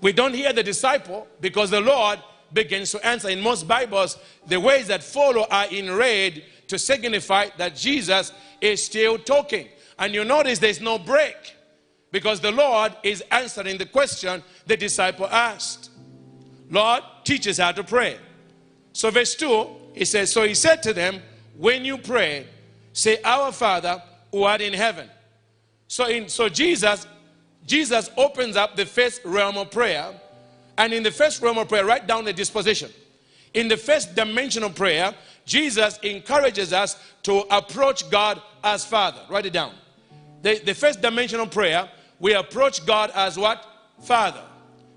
we 0.01 0.13
don't 0.13 0.33
hear 0.33 0.53
the 0.53 0.63
disciple 0.63 1.27
because 1.41 1.69
the 1.69 1.81
Lord 1.81 2.19
begins 2.53 2.91
to 2.91 3.05
answer. 3.05 3.29
In 3.29 3.41
most 3.41 3.67
Bibles, 3.67 4.17
the 4.47 4.59
ways 4.59 4.87
that 4.87 5.03
follow 5.03 5.45
are 5.51 5.67
in 5.67 5.93
red 5.93 6.43
to 6.67 6.79
signify 6.79 7.47
that 7.57 7.75
Jesus 7.75 8.31
is 8.61 8.83
still 8.83 9.17
talking. 9.17 9.67
And 9.97 10.13
you 10.13 10.23
notice 10.23 10.59
there's 10.59 10.81
no 10.81 10.97
break 10.97 11.55
because 12.11 12.39
the 12.39 12.51
Lord 12.51 12.95
is 13.03 13.21
answering 13.31 13.77
the 13.77 13.85
question 13.85 14.43
the 14.65 14.77
disciple 14.77 15.27
asked. 15.27 15.91
Lord, 16.69 17.03
teach 17.23 17.47
us 17.47 17.57
how 17.57 17.71
to 17.71 17.83
pray. 17.83 18.17
So, 18.93 19.11
verse 19.11 19.35
2, 19.35 19.67
he 19.93 20.05
says, 20.05 20.31
So 20.31 20.43
he 20.43 20.53
said 20.53 20.81
to 20.83 20.93
them, 20.93 21.21
When 21.57 21.85
you 21.85 21.97
pray, 21.97 22.47
say, 22.93 23.21
Our 23.23 23.51
Father 23.51 24.01
who 24.31 24.43
art 24.43 24.61
in 24.61 24.73
heaven. 24.73 25.09
So, 25.87 26.05
in, 26.05 26.29
so 26.29 26.49
Jesus, 26.49 27.07
Jesus 27.65 28.09
opens 28.15 28.55
up 28.55 28.75
the 28.75 28.85
first 28.85 29.21
realm 29.25 29.57
of 29.57 29.71
prayer. 29.71 30.13
And 30.77 30.93
in 30.93 31.03
the 31.03 31.11
first 31.11 31.41
realm 31.41 31.57
of 31.57 31.67
prayer, 31.67 31.85
write 31.85 32.07
down 32.07 32.25
the 32.25 32.33
disposition. 32.33 32.91
In 33.53 33.67
the 33.67 33.77
first 33.77 34.15
dimension 34.15 34.63
of 34.63 34.75
prayer, 34.75 35.13
Jesus 35.45 35.97
encourages 36.03 36.71
us 36.71 36.95
to 37.23 37.39
approach 37.49 38.09
God 38.11 38.41
as 38.63 38.85
Father. 38.85 39.21
Write 39.29 39.47
it 39.47 39.53
down. 39.53 39.73
the, 40.41 40.59
the 40.59 40.75
first 40.75 41.01
dimension 41.01 41.39
of 41.39 41.51
prayer, 41.51 41.89
we 42.19 42.33
approach 42.33 42.85
God 42.85 43.11
as 43.15 43.37
what? 43.37 43.65
Father. 44.01 44.43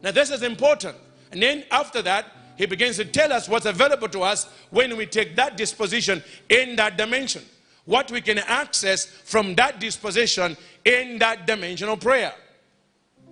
Now, 0.03 0.11
this 0.11 0.31
is 0.31 0.43
important. 0.43 0.97
And 1.31 1.43
then 1.43 1.65
after 1.71 2.03
that, 2.03 2.27
he 2.57 2.67
begins 2.67 2.97
to 2.97 3.05
tell 3.05 3.33
us 3.33 3.49
what's 3.49 3.67
available 3.67 4.09
to 4.09 4.23
us 4.23 4.49
when 4.71 4.97
we 4.97 5.07
take 5.07 5.37
that 5.37 5.57
disposition 5.57 6.23
in 6.49 6.77
that 6.77 6.97
dimension. 6.97 7.43
What 7.85 8.11
we 8.11 8.21
can 8.21 8.39
access 8.39 9.07
from 9.07 9.55
that 9.57 9.81
disposition 9.81 10.57
in 10.85 11.19
that 11.19 11.47
dimension 11.47 11.89
of 11.89 12.01
prayer. 12.01 12.33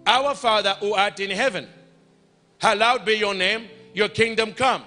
Our 0.06 0.34
Father 0.34 0.76
who 0.80 0.94
art 0.94 1.20
in 1.20 1.30
heaven, 1.30 1.68
hallowed 2.58 3.04
be 3.04 3.14
your 3.14 3.34
name, 3.34 3.68
your 3.94 4.08
kingdom 4.08 4.52
come. 4.52 4.82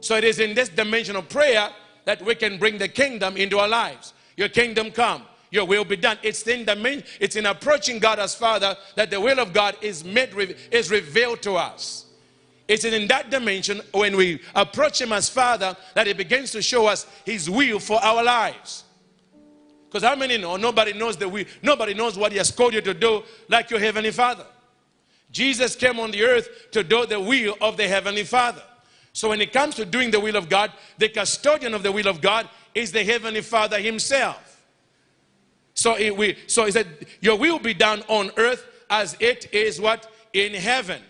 So 0.00 0.16
it 0.16 0.24
is 0.24 0.40
in 0.40 0.54
this 0.54 0.68
dimension 0.68 1.16
of 1.16 1.28
prayer 1.28 1.70
that 2.04 2.22
we 2.22 2.34
can 2.34 2.58
bring 2.58 2.78
the 2.78 2.88
kingdom 2.88 3.36
into 3.36 3.58
our 3.58 3.68
lives. 3.68 4.12
Your 4.36 4.48
kingdom 4.48 4.90
come, 4.90 5.22
your 5.50 5.64
will 5.66 5.84
be 5.84 5.96
done. 5.96 6.18
It's 6.22 6.46
in 6.46 6.64
the 6.64 7.04
it's 7.20 7.36
in 7.36 7.46
approaching 7.46 7.98
God 7.98 8.18
as 8.18 8.34
Father 8.34 8.76
that 8.94 9.10
the 9.10 9.20
will 9.20 9.38
of 9.38 9.52
God 9.52 9.76
is 9.80 10.04
made 10.04 10.56
is 10.70 10.90
revealed 10.90 11.42
to 11.42 11.54
us. 11.54 12.07
It's 12.68 12.84
in 12.84 13.08
that 13.08 13.30
dimension 13.30 13.80
when 13.92 14.14
we 14.14 14.40
approach 14.54 15.00
Him 15.00 15.12
as 15.12 15.28
Father 15.28 15.74
that 15.94 16.06
He 16.06 16.12
begins 16.12 16.52
to 16.52 16.62
show 16.62 16.86
us 16.86 17.06
His 17.24 17.48
will 17.48 17.80
for 17.80 18.02
our 18.04 18.22
lives. 18.22 18.84
Because 19.86 20.02
how 20.02 20.14
many 20.14 20.36
know? 20.36 20.56
Nobody 20.56 20.92
knows 20.92 21.16
the 21.16 21.26
will. 21.28 21.46
Nobody 21.62 21.94
knows 21.94 22.18
what 22.18 22.30
He 22.30 22.38
has 22.38 22.50
called 22.50 22.74
you 22.74 22.82
to 22.82 22.92
do 22.92 23.22
like 23.48 23.70
your 23.70 23.80
Heavenly 23.80 24.10
Father. 24.10 24.44
Jesus 25.30 25.74
came 25.74 25.98
on 25.98 26.10
the 26.10 26.22
earth 26.22 26.70
to 26.72 26.84
do 26.84 27.06
the 27.06 27.18
will 27.18 27.56
of 27.62 27.78
the 27.78 27.88
Heavenly 27.88 28.24
Father. 28.24 28.62
So 29.14 29.30
when 29.30 29.40
it 29.40 29.52
comes 29.52 29.74
to 29.76 29.86
doing 29.86 30.10
the 30.10 30.20
will 30.20 30.36
of 30.36 30.50
God, 30.50 30.70
the 30.98 31.08
custodian 31.08 31.72
of 31.72 31.82
the 31.82 31.90
will 31.90 32.06
of 32.06 32.20
God 32.20 32.48
is 32.74 32.92
the 32.92 33.02
Heavenly 33.02 33.40
Father 33.40 33.80
Himself. 33.80 34.62
So 35.72 35.96
it, 35.96 36.14
we, 36.14 36.36
so 36.46 36.66
He 36.66 36.72
said, 36.72 36.86
Your 37.22 37.38
will 37.38 37.58
be 37.58 37.72
done 37.72 38.02
on 38.08 38.30
earth 38.36 38.66
as 38.90 39.16
it 39.20 39.52
is 39.54 39.80
what? 39.80 40.10
In 40.34 40.52
heaven. 40.52 41.00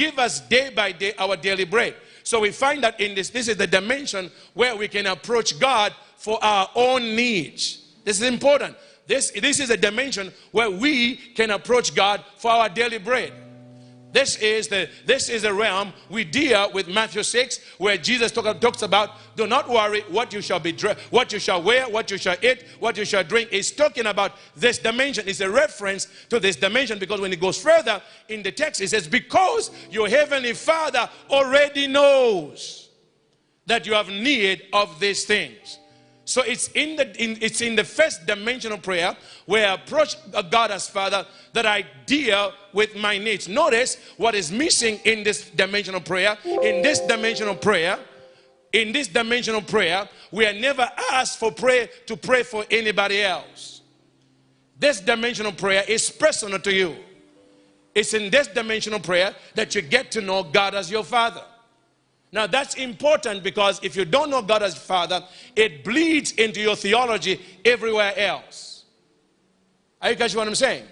Give 0.00 0.18
us 0.18 0.40
day 0.40 0.70
by 0.70 0.92
day 0.92 1.12
our 1.18 1.36
daily 1.36 1.66
bread. 1.66 1.94
So 2.22 2.40
we 2.40 2.52
find 2.52 2.82
that 2.84 2.98
in 2.98 3.14
this, 3.14 3.28
this 3.28 3.48
is 3.48 3.58
the 3.58 3.66
dimension 3.66 4.30
where 4.54 4.74
we 4.74 4.88
can 4.88 5.04
approach 5.04 5.60
God 5.60 5.94
for 6.16 6.42
our 6.42 6.70
own 6.74 7.02
needs. 7.14 7.82
This 8.02 8.18
is 8.18 8.26
important. 8.26 8.76
This, 9.06 9.30
this 9.32 9.60
is 9.60 9.68
a 9.68 9.76
dimension 9.76 10.32
where 10.52 10.70
we 10.70 11.16
can 11.16 11.50
approach 11.50 11.94
God 11.94 12.24
for 12.38 12.50
our 12.50 12.70
daily 12.70 12.96
bread. 12.96 13.34
This 14.12 14.36
is 14.36 14.68
the 14.68 14.88
this 15.06 15.28
is 15.28 15.42
the 15.42 15.52
realm 15.52 15.92
we 16.08 16.24
deal 16.24 16.70
with 16.72 16.88
Matthew 16.88 17.22
6, 17.22 17.60
where 17.78 17.96
Jesus 17.96 18.32
talk, 18.32 18.60
talks 18.60 18.82
about 18.82 19.10
do 19.36 19.46
not 19.46 19.68
worry 19.68 20.02
what 20.08 20.32
you 20.32 20.40
shall 20.42 20.60
be 20.60 20.76
what 21.10 21.32
you 21.32 21.38
shall 21.38 21.62
wear, 21.62 21.88
what 21.88 22.10
you 22.10 22.18
shall 22.18 22.36
eat, 22.42 22.64
what 22.78 22.96
you 22.96 23.04
shall 23.04 23.24
drink. 23.24 23.50
He's 23.50 23.70
talking 23.70 24.06
about 24.06 24.32
this 24.56 24.78
dimension. 24.78 25.28
It's 25.28 25.40
a 25.40 25.50
reference 25.50 26.08
to 26.28 26.40
this 26.40 26.56
dimension 26.56 26.98
because 26.98 27.20
when 27.20 27.32
it 27.32 27.40
goes 27.40 27.60
further 27.60 28.02
in 28.28 28.42
the 28.42 28.52
text, 28.52 28.80
it 28.80 28.88
says, 28.88 29.08
Because 29.08 29.70
your 29.90 30.08
heavenly 30.08 30.52
father 30.52 31.08
already 31.30 31.86
knows 31.86 32.90
that 33.66 33.86
you 33.86 33.94
have 33.94 34.08
need 34.08 34.62
of 34.72 34.98
these 35.00 35.24
things. 35.24 35.79
So 36.30 36.42
it's 36.42 36.68
in 36.76 36.94
the 36.94 37.10
in, 37.20 37.38
it's 37.40 37.60
in 37.60 37.74
the 37.74 37.82
first 37.82 38.24
dimension 38.24 38.70
of 38.70 38.82
prayer 38.82 39.16
where 39.46 39.68
I 39.68 39.74
approach 39.74 40.14
God 40.48 40.70
as 40.70 40.88
Father 40.88 41.26
that 41.54 41.66
I 41.66 41.84
deal 42.06 42.52
with 42.72 42.94
my 42.94 43.18
needs. 43.18 43.48
Notice 43.48 43.96
what 44.16 44.36
is 44.36 44.52
missing 44.52 45.00
in 45.04 45.24
this 45.24 45.50
dimension 45.50 45.96
of 45.96 46.04
prayer. 46.04 46.38
In 46.44 46.82
this 46.82 47.00
dimension 47.00 47.48
of 47.48 47.60
prayer, 47.60 47.98
in 48.72 48.92
this 48.92 49.08
dimension 49.08 49.56
of 49.56 49.66
prayer, 49.66 50.08
we 50.30 50.46
are 50.46 50.52
never 50.52 50.88
asked 51.10 51.40
for 51.40 51.50
prayer 51.50 51.88
to 52.06 52.16
pray 52.16 52.44
for 52.44 52.64
anybody 52.70 53.22
else. 53.22 53.80
This 54.78 55.00
dimension 55.00 55.46
of 55.46 55.56
prayer 55.56 55.82
is 55.88 56.10
personal 56.10 56.60
to 56.60 56.72
you. 56.72 56.94
It's 57.92 58.14
in 58.14 58.30
this 58.30 58.46
dimension 58.46 58.94
of 58.94 59.02
prayer 59.02 59.34
that 59.56 59.74
you 59.74 59.82
get 59.82 60.12
to 60.12 60.20
know 60.20 60.44
God 60.44 60.76
as 60.76 60.92
your 60.92 61.02
Father. 61.02 61.42
Now 62.32 62.46
that's 62.46 62.74
important 62.74 63.42
because 63.42 63.80
if 63.82 63.96
you 63.96 64.04
don't 64.04 64.30
know 64.30 64.42
God 64.42 64.62
as 64.62 64.76
Father, 64.76 65.24
it 65.56 65.84
bleeds 65.84 66.32
into 66.32 66.60
your 66.60 66.76
theology 66.76 67.40
everywhere 67.64 68.16
else. 68.16 68.84
Are 70.00 70.10
you 70.10 70.16
catching 70.16 70.38
what 70.38 70.48
I'm 70.48 70.54
saying? 70.54 70.84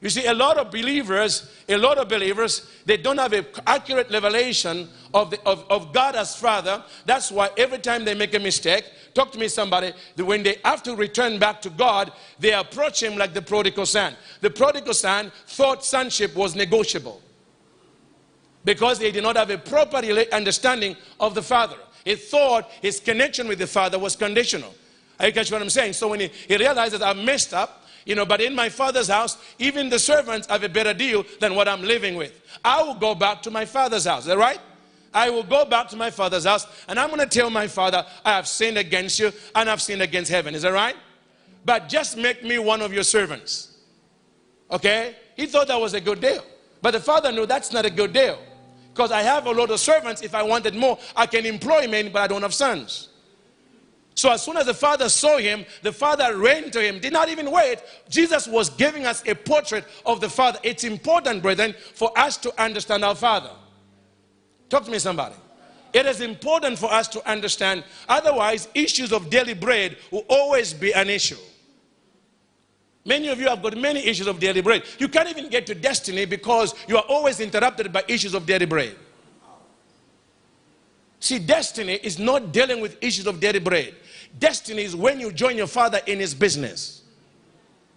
You 0.00 0.10
see, 0.10 0.26
a 0.26 0.34
lot 0.34 0.58
of 0.58 0.70
believers, 0.70 1.50
a 1.68 1.76
lot 1.76 1.96
of 1.96 2.08
believers, 2.08 2.70
they 2.84 2.98
don't 2.98 3.16
have 3.16 3.32
an 3.32 3.46
accurate 3.66 4.10
revelation 4.10 4.88
of, 5.14 5.30
the, 5.30 5.40
of, 5.48 5.64
of 5.70 5.92
God 5.92 6.14
as 6.14 6.36
Father. 6.36 6.84
That's 7.06 7.32
why 7.32 7.48
every 7.56 7.78
time 7.78 8.04
they 8.04 8.14
make 8.14 8.34
a 8.34 8.38
mistake, 8.38 8.84
talk 9.14 9.32
to 9.32 9.38
me 9.38 9.48
somebody, 9.48 9.94
when 10.16 10.42
they 10.42 10.58
have 10.64 10.82
to 10.82 10.94
return 10.94 11.38
back 11.38 11.62
to 11.62 11.70
God, 11.70 12.12
they 12.38 12.52
approach 12.52 13.02
Him 13.02 13.16
like 13.16 13.32
the 13.32 13.40
prodigal 13.40 13.86
son. 13.86 14.14
The 14.42 14.50
prodigal 14.50 14.92
son 14.92 15.32
thought 15.46 15.82
sonship 15.82 16.36
was 16.36 16.54
negotiable 16.54 17.22
because 18.66 18.98
he 18.98 19.12
did 19.12 19.22
not 19.22 19.36
have 19.36 19.48
a 19.48 19.56
proper 19.56 19.98
understanding 20.32 20.96
of 21.20 21.34
the 21.34 21.42
Father. 21.42 21.76
He 22.04 22.16
thought 22.16 22.68
his 22.82 23.00
connection 23.00 23.48
with 23.48 23.60
the 23.60 23.66
Father 23.66 23.98
was 23.98 24.16
conditional. 24.16 24.74
Are 25.18 25.28
you 25.28 25.32
catch 25.32 25.50
what 25.50 25.62
I'm 25.62 25.70
saying? 25.70 25.94
So 25.94 26.08
when 26.08 26.20
he, 26.20 26.28
he 26.48 26.56
realizes 26.56 27.00
I've 27.00 27.16
messed 27.16 27.54
up, 27.54 27.84
you 28.04 28.14
know, 28.14 28.26
but 28.26 28.40
in 28.40 28.54
my 28.54 28.68
father's 28.68 29.08
house, 29.08 29.38
even 29.58 29.88
the 29.88 29.98
servants 29.98 30.46
have 30.48 30.62
a 30.62 30.68
better 30.68 30.92
deal 30.92 31.24
than 31.40 31.54
what 31.54 31.68
I'm 31.68 31.82
living 31.82 32.16
with. 32.16 32.40
I 32.64 32.82
will 32.82 32.94
go 32.94 33.14
back 33.14 33.40
to 33.42 33.50
my 33.50 33.64
father's 33.64 34.04
house. 34.04 34.20
Is 34.22 34.26
that 34.26 34.38
right? 34.38 34.60
I 35.14 35.30
will 35.30 35.42
go 35.42 35.64
back 35.64 35.88
to 35.88 35.96
my 35.96 36.10
father's 36.10 36.44
house 36.44 36.66
and 36.88 36.98
I'm 37.00 37.08
going 37.08 37.20
to 37.20 37.26
tell 37.26 37.50
my 37.50 37.66
father, 37.66 38.04
I 38.24 38.32
have 38.32 38.46
sinned 38.46 38.78
against 38.78 39.18
you 39.18 39.32
and 39.54 39.70
I've 39.70 39.80
sinned 39.80 40.02
against 40.02 40.30
heaven. 40.30 40.54
Is 40.54 40.62
that 40.62 40.72
right? 40.72 40.96
But 41.64 41.88
just 41.88 42.16
make 42.16 42.44
me 42.44 42.58
one 42.58 42.82
of 42.82 42.92
your 42.92 43.02
servants. 43.02 43.76
Okay? 44.70 45.16
He 45.34 45.46
thought 45.46 45.68
that 45.68 45.80
was 45.80 45.94
a 45.94 46.00
good 46.00 46.20
deal. 46.20 46.44
But 46.82 46.92
the 46.92 47.00
father 47.00 47.32
knew 47.32 47.46
that's 47.46 47.72
not 47.72 47.86
a 47.86 47.90
good 47.90 48.12
deal. 48.12 48.38
Because 48.96 49.12
I 49.12 49.20
have 49.20 49.44
a 49.44 49.50
lot 49.50 49.70
of 49.70 49.78
servants. 49.78 50.22
If 50.22 50.34
I 50.34 50.42
wanted 50.42 50.74
more, 50.74 50.98
I 51.14 51.26
can 51.26 51.44
employ 51.44 51.86
men, 51.86 52.10
but 52.10 52.22
I 52.22 52.26
don't 52.28 52.40
have 52.40 52.54
sons. 52.54 53.10
So 54.14 54.32
as 54.32 54.42
soon 54.42 54.56
as 54.56 54.64
the 54.64 54.72
father 54.72 55.10
saw 55.10 55.36
him, 55.36 55.66
the 55.82 55.92
father 55.92 56.34
ran 56.38 56.70
to 56.70 56.80
him, 56.80 56.98
did 56.98 57.12
not 57.12 57.28
even 57.28 57.50
wait. 57.50 57.82
Jesus 58.08 58.48
was 58.48 58.70
giving 58.70 59.04
us 59.04 59.22
a 59.26 59.34
portrait 59.34 59.84
of 60.06 60.22
the 60.22 60.30
father. 60.30 60.58
It's 60.62 60.82
important, 60.82 61.42
brethren, 61.42 61.74
for 61.92 62.10
us 62.18 62.38
to 62.38 62.62
understand 62.62 63.04
our 63.04 63.14
father. 63.14 63.50
Talk 64.70 64.86
to 64.86 64.90
me, 64.90 64.98
somebody. 64.98 65.34
It 65.92 66.06
is 66.06 66.22
important 66.22 66.78
for 66.78 66.90
us 66.90 67.06
to 67.08 67.30
understand. 67.30 67.84
Otherwise, 68.08 68.68
issues 68.72 69.12
of 69.12 69.28
daily 69.28 69.52
bread 69.52 69.98
will 70.10 70.24
always 70.30 70.72
be 70.72 70.94
an 70.94 71.10
issue. 71.10 71.36
Many 73.06 73.28
of 73.28 73.38
you 73.38 73.48
have 73.48 73.62
got 73.62 73.76
many 73.76 74.04
issues 74.04 74.26
of 74.26 74.40
daily 74.40 74.60
bread. 74.60 74.82
You 74.98 75.06
can't 75.08 75.30
even 75.30 75.48
get 75.48 75.64
to 75.66 75.76
destiny 75.76 76.24
because 76.24 76.74
you 76.88 76.96
are 76.96 77.04
always 77.08 77.38
interrupted 77.38 77.92
by 77.92 78.02
issues 78.08 78.34
of 78.34 78.44
daily 78.44 78.66
bread. 78.66 78.96
See, 81.20 81.38
destiny 81.38 81.94
is 82.02 82.18
not 82.18 82.52
dealing 82.52 82.80
with 82.80 82.98
issues 83.00 83.28
of 83.28 83.38
daily 83.38 83.60
bread. 83.60 83.94
Destiny 84.38 84.82
is 84.82 84.96
when 84.96 85.20
you 85.20 85.32
join 85.32 85.56
your 85.56 85.68
father 85.68 86.00
in 86.06 86.18
his 86.18 86.34
business. 86.34 87.02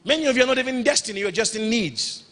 Many 0.05 0.27
of 0.27 0.37
you 0.37 0.43
are 0.43 0.47
not 0.47 0.59
even 0.59 0.77
in 0.77 0.83
destiny, 0.83 1.21
you're 1.21 1.31
just 1.31 1.55
in 1.55 1.69
needs. 1.71 2.23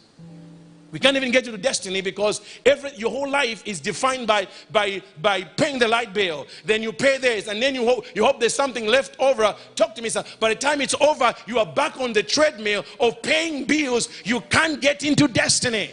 We 0.90 0.98
can't 0.98 1.16
even 1.16 1.30
get 1.30 1.44
you 1.44 1.52
to 1.52 1.58
destiny 1.58 2.00
because 2.00 2.40
every 2.64 2.94
your 2.96 3.10
whole 3.10 3.28
life 3.28 3.62
is 3.66 3.78
defined 3.78 4.26
by 4.26 4.48
by 4.70 5.02
by 5.20 5.42
paying 5.42 5.78
the 5.78 5.88
light 5.88 6.14
bill. 6.14 6.46
Then 6.64 6.82
you 6.82 6.92
pay 6.92 7.18
this, 7.18 7.46
and 7.46 7.62
then 7.62 7.74
you 7.74 7.84
hope 7.84 8.06
you 8.14 8.24
hope 8.24 8.40
there's 8.40 8.54
something 8.54 8.86
left 8.86 9.14
over. 9.18 9.54
Talk 9.76 9.94
to 9.96 10.02
me, 10.02 10.08
sir. 10.08 10.24
By 10.40 10.50
the 10.50 10.54
time 10.54 10.80
it's 10.80 10.94
over, 11.00 11.34
you 11.46 11.58
are 11.58 11.66
back 11.66 12.00
on 12.00 12.14
the 12.14 12.22
treadmill 12.22 12.84
of 13.00 13.20
paying 13.22 13.64
bills. 13.64 14.08
You 14.24 14.40
can't 14.42 14.80
get 14.80 15.04
into 15.04 15.28
destiny. 15.28 15.90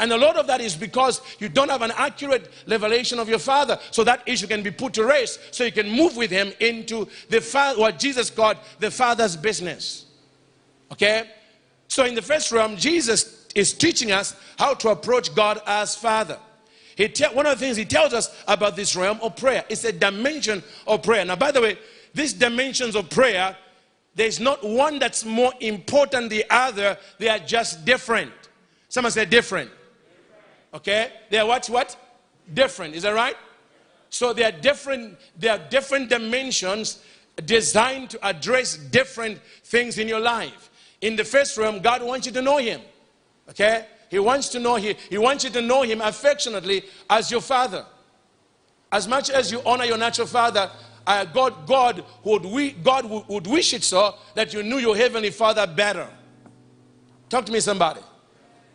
And 0.00 0.12
a 0.12 0.16
lot 0.16 0.36
of 0.36 0.48
that 0.48 0.60
is 0.60 0.74
because 0.74 1.20
you 1.38 1.48
don't 1.48 1.70
have 1.70 1.82
an 1.82 1.92
accurate 1.94 2.50
revelation 2.66 3.20
of 3.20 3.28
your 3.28 3.38
father. 3.38 3.78
So 3.92 4.02
that 4.02 4.22
issue 4.26 4.48
can 4.48 4.62
be 4.62 4.72
put 4.72 4.94
to 4.94 5.04
rest 5.04 5.38
so 5.54 5.62
you 5.62 5.70
can 5.70 5.88
move 5.88 6.16
with 6.16 6.28
him 6.28 6.52
into 6.58 7.06
the 7.28 7.40
what 7.76 8.00
Jesus 8.00 8.28
called 8.28 8.56
the 8.80 8.90
father's 8.90 9.36
business. 9.36 10.06
Okay? 10.90 11.30
So, 11.92 12.06
in 12.06 12.14
the 12.14 12.22
first 12.22 12.50
realm, 12.52 12.78
Jesus 12.78 13.46
is 13.54 13.74
teaching 13.74 14.12
us 14.12 14.34
how 14.58 14.72
to 14.72 14.88
approach 14.88 15.34
God 15.34 15.60
as 15.66 15.94
Father. 15.94 16.38
He 16.96 17.06
one 17.34 17.44
of 17.44 17.58
the 17.58 17.62
things 17.62 17.76
he 17.76 17.84
tells 17.84 18.14
us 18.14 18.34
about 18.48 18.76
this 18.76 18.96
realm 18.96 19.18
of 19.20 19.36
prayer 19.36 19.62
is 19.68 19.84
a 19.84 19.92
dimension 19.92 20.62
of 20.86 21.02
prayer. 21.02 21.22
Now, 21.22 21.36
by 21.36 21.50
the 21.52 21.60
way, 21.60 21.78
these 22.14 22.32
dimensions 22.32 22.96
of 22.96 23.10
prayer, 23.10 23.54
there's 24.14 24.40
not 24.40 24.64
one 24.64 25.00
that's 25.00 25.26
more 25.26 25.52
important 25.60 26.30
than 26.30 26.38
the 26.38 26.46
other. 26.48 26.96
They 27.18 27.28
are 27.28 27.38
just 27.38 27.84
different. 27.84 28.32
Someone 28.88 29.12
said 29.12 29.28
different. 29.28 29.70
Okay? 30.72 31.12
They 31.28 31.40
are 31.40 31.46
what? 31.46 31.66
What? 31.66 31.94
Different. 32.54 32.94
Is 32.94 33.02
that 33.02 33.14
right? 33.14 33.36
So 34.08 34.32
they 34.32 34.44
are 34.44 34.52
different. 34.52 35.18
They 35.38 35.48
are 35.48 35.58
different 35.58 36.08
dimensions 36.08 37.02
designed 37.44 38.08
to 38.10 38.26
address 38.26 38.78
different 38.78 39.42
things 39.62 39.98
in 39.98 40.08
your 40.08 40.20
life. 40.20 40.70
In 41.02 41.16
the 41.16 41.24
first 41.24 41.58
realm, 41.58 41.80
God 41.80 42.02
wants 42.02 42.26
you 42.26 42.32
to 42.32 42.40
know 42.40 42.58
Him. 42.58 42.80
Okay? 43.50 43.86
He 44.08 44.18
wants 44.18 44.48
to 44.50 44.60
know 44.60 44.76
Him. 44.76 44.96
He 45.10 45.18
wants 45.18 45.44
you 45.44 45.50
to 45.50 45.60
know 45.60 45.82
Him 45.82 46.00
affectionately 46.00 46.84
as 47.10 47.30
your 47.30 47.40
Father. 47.40 47.84
As 48.90 49.06
much 49.08 49.30
as 49.30 49.50
you 49.50 49.60
honor 49.66 49.84
your 49.84 49.98
natural 49.98 50.26
father, 50.26 50.70
uh, 51.06 51.24
God, 51.24 51.66
God 51.66 52.04
would 52.24 52.44
we, 52.44 52.72
God 52.72 53.06
would, 53.06 53.26
would 53.26 53.46
wish 53.46 53.74
it 53.74 53.82
so 53.82 54.14
that 54.34 54.52
you 54.54 54.62
knew 54.62 54.78
your 54.78 54.96
heavenly 54.96 55.30
Father 55.30 55.66
better. 55.66 56.08
Talk 57.28 57.46
to 57.46 57.52
me, 57.52 57.60
somebody. 57.60 58.00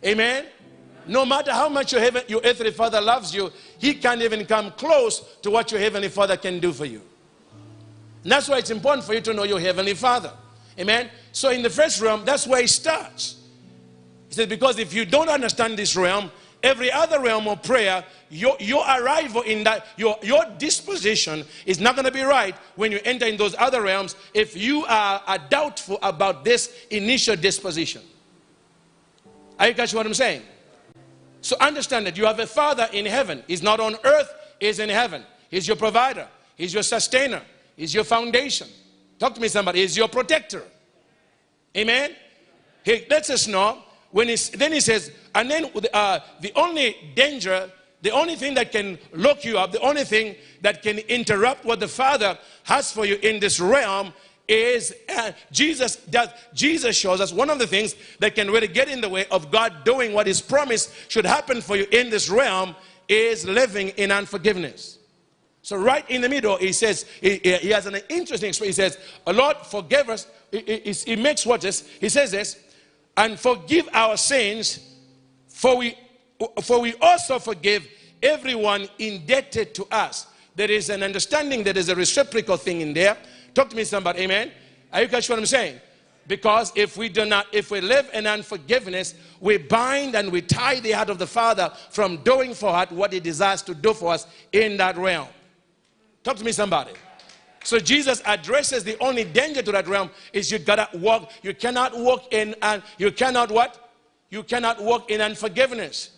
Amen. 0.04 0.46
No 1.06 1.26
matter 1.26 1.52
how 1.54 1.70
much 1.70 1.94
your, 1.94 2.02
heaven, 2.02 2.24
your 2.28 2.42
earthly 2.44 2.72
father 2.72 3.00
loves 3.00 3.34
you, 3.34 3.52
he 3.78 3.94
can't 3.94 4.22
even 4.22 4.46
come 4.46 4.72
close 4.72 5.38
to 5.42 5.52
what 5.52 5.72
your 5.72 5.80
heavenly 5.80 6.10
father 6.10 6.36
can 6.36 6.60
do 6.60 6.74
for 6.74 6.86
you. 6.86 7.02
And 8.24 8.32
that's 8.32 8.50
why 8.50 8.58
it's 8.58 8.72
important 8.72 9.06
for 9.06 9.14
you 9.14 9.22
to 9.22 9.34
know 9.34 9.44
your 9.44 9.60
heavenly 9.60 9.94
father. 9.94 10.34
Amen. 10.80 11.10
So 11.32 11.50
in 11.50 11.62
the 11.62 11.70
first 11.70 12.02
realm, 12.02 12.24
that's 12.26 12.46
where 12.46 12.62
it 12.62 12.70
starts. 12.70 13.38
He 14.30 14.36
says, 14.36 14.48
because 14.48 14.80
if 14.80 14.94
you 14.94 15.06
don't 15.06 15.30
understand 15.30 15.78
this 15.78 15.96
realm, 15.96 16.32
every 16.62 16.92
other 16.92 17.20
realm 17.20 17.48
of 17.48 17.64
prayer, 17.64 18.04
your, 18.30 18.56
your 18.60 18.84
arrival 18.86 19.42
in 19.42 19.64
that, 19.64 19.86
your, 19.98 20.18
your 20.22 20.44
disposition 20.58 21.46
is 21.66 21.80
not 21.80 21.96
going 21.96 22.06
to 22.06 22.12
be 22.12 22.22
right 22.22 22.56
when 22.76 22.92
you 22.92 23.00
enter 23.06 23.26
in 23.26 23.38
those 23.38 23.56
other 23.58 23.82
realms 23.82 24.16
if 24.34 24.56
you 24.56 24.86
are, 24.86 25.22
are 25.26 25.40
doubtful 25.50 25.98
about 26.02 26.44
this 26.44 26.86
initial 26.92 27.36
disposition. 27.36 28.02
Are 29.60 29.70
you 29.70 29.74
catching 29.74 29.98
what 29.98 30.06
I'm 30.06 30.14
saying? 30.14 30.44
So 31.42 31.56
understand 31.60 32.06
that 32.06 32.18
you 32.18 32.26
have 32.26 32.40
a 32.40 32.48
father 32.48 32.90
in 32.92 33.06
heaven. 33.06 33.44
He's 33.48 33.64
not 33.64 33.80
on 33.80 33.96
earth, 34.04 34.34
he's 34.60 34.80
in 34.80 34.90
heaven. 34.90 35.24
He's 35.50 35.68
your 35.68 35.78
provider, 35.78 36.28
he's 36.56 36.74
your 36.74 36.84
sustainer, 36.84 37.42
he's 37.76 37.94
your 37.94 38.04
foundation. 38.04 38.68
Talk 39.20 39.34
to 39.36 39.42
me, 39.42 39.48
somebody. 39.48 39.82
He's 39.82 39.98
your 39.98 40.08
protector. 40.08 40.64
Amen. 41.76 42.16
He 42.84 43.06
lets 43.10 43.30
us 43.30 43.48
know 43.48 43.84
when 44.12 44.30
he's, 44.30 44.50
then 44.50 44.72
he 44.72 44.80
says, 44.80 45.12
and 45.36 45.50
then 45.50 45.70
uh, 45.94 46.20
the 46.42 46.52
only 46.56 46.96
danger, 47.16 47.70
the 48.02 48.12
only 48.12 48.36
thing 48.36 48.54
that 48.56 48.72
can 48.72 48.98
lock 49.14 49.44
you 49.44 49.58
up, 49.58 49.72
the 49.72 49.82
only 49.82 50.04
thing 50.04 50.36
that 50.62 50.82
can 50.82 51.00
interrupt 51.00 51.66
what 51.66 51.80
the 51.80 51.88
Father 51.88 52.38
has 52.64 52.92
for 52.92 53.06
you 53.06 53.16
in 53.22 53.40
this 53.40 53.60
realm 53.60 54.14
is 54.48 54.94
uh, 55.10 55.32
Jesus 55.52 55.98
does 55.98 56.30
Jesus 56.54 56.96
shows 56.96 57.20
us 57.20 57.34
one 57.34 57.50
of 57.50 57.60
the 57.60 57.68
things 57.68 57.96
that 58.20 58.34
can 58.34 58.50
really 58.50 58.70
get 58.70 58.88
in 58.88 59.02
the 59.02 59.10
way 59.10 59.26
of 59.26 59.52
God 59.52 59.84
doing 59.84 60.14
what 60.14 60.26
his 60.26 60.40
promise 60.40 60.94
should 61.10 61.26
happen 61.26 61.60
for 61.60 61.76
you 61.76 61.86
in 61.92 62.10
this 62.10 62.30
realm 62.30 62.74
is 63.10 63.46
living 63.46 63.90
in 63.90 64.12
unforgiveness. 64.12 64.97
So 65.68 65.76
right 65.76 66.10
in 66.10 66.22
the 66.22 66.30
middle, 66.30 66.56
he 66.56 66.72
says, 66.72 67.06
he, 67.20 67.40
he 67.44 67.72
has 67.72 67.88
an 67.88 67.98
interesting 68.08 68.48
expression. 68.48 68.70
He 68.70 68.72
says, 68.72 68.98
Lord, 69.28 69.58
forgive 69.66 70.10
us. 70.10 70.26
He, 70.50 70.82
he, 70.86 70.94
he 70.94 71.16
makes 71.18 71.46
what 71.46 71.60
this? 71.60 71.86
He 72.00 72.08
says 72.08 72.32
this, 72.32 72.58
and 73.18 73.38
forgive 73.38 73.90
our 73.92 74.16
sins, 74.16 74.96
for 75.50 75.76
we, 75.76 75.98
for 76.64 76.80
we 76.80 76.94
also 77.02 77.38
forgive 77.38 77.86
everyone 78.24 78.88
indebted 78.98 79.76
to 79.76 79.86
us. 79.92 80.28
There 80.56 80.72
is 80.72 80.90
an 80.90 81.04
understanding, 81.04 81.66
there 81.66 81.78
is 81.78 81.90
a 81.90 81.96
reciprocal 81.96 82.56
thing 82.56 82.80
in 82.80 82.94
there. 82.94 83.18
Talk 83.54 83.70
to 83.72 83.76
me, 83.76 83.84
somebody. 83.84 84.22
Amen. 84.22 84.54
Are 84.94 85.02
you 85.02 85.10
catching 85.10 85.34
what 85.34 85.40
I'm 85.40 85.46
saying? 85.46 85.82
Because 86.28 86.72
if 86.78 86.96
we 86.96 87.10
do 87.10 87.26
not, 87.26 87.46
if 87.52 87.72
we 87.72 87.82
live 87.82 88.10
in 88.14 88.26
unforgiveness, 88.26 89.16
we 89.42 89.58
bind 89.58 90.16
and 90.16 90.32
we 90.32 90.42
tie 90.44 90.80
the 90.80 90.92
heart 90.92 91.10
of 91.10 91.20
the 91.20 91.28
Father 91.28 91.74
from 91.90 92.24
doing 92.24 92.54
for 92.54 92.70
us 92.70 92.90
what 92.90 93.12
He 93.12 93.20
desires 93.20 93.62
to 93.64 93.76
do 93.76 93.94
for 93.94 94.14
us 94.14 94.28
in 94.54 94.78
that 94.78 94.96
realm. 94.96 95.28
Talk 96.28 96.36
to 96.36 96.44
me, 96.44 96.52
somebody. 96.52 96.92
So 97.64 97.80
Jesus 97.80 98.22
addresses 98.26 98.84
the 98.84 99.00
only 99.00 99.24
danger 99.24 99.62
to 99.62 99.72
that 99.72 99.88
realm 99.88 100.10
is 100.34 100.52
you 100.52 100.60
gotta 100.60 100.90
walk. 100.98 101.32
You 101.42 101.54
cannot 101.54 101.98
walk 101.98 102.34
in 102.34 102.54
and 102.62 102.84
you 102.98 103.14
cannot 103.14 103.50
what? 103.50 103.94
You 104.30 104.44
cannot 104.44 104.84
walk 104.84 105.10
in 105.10 105.22
unforgiveness. 105.22 106.18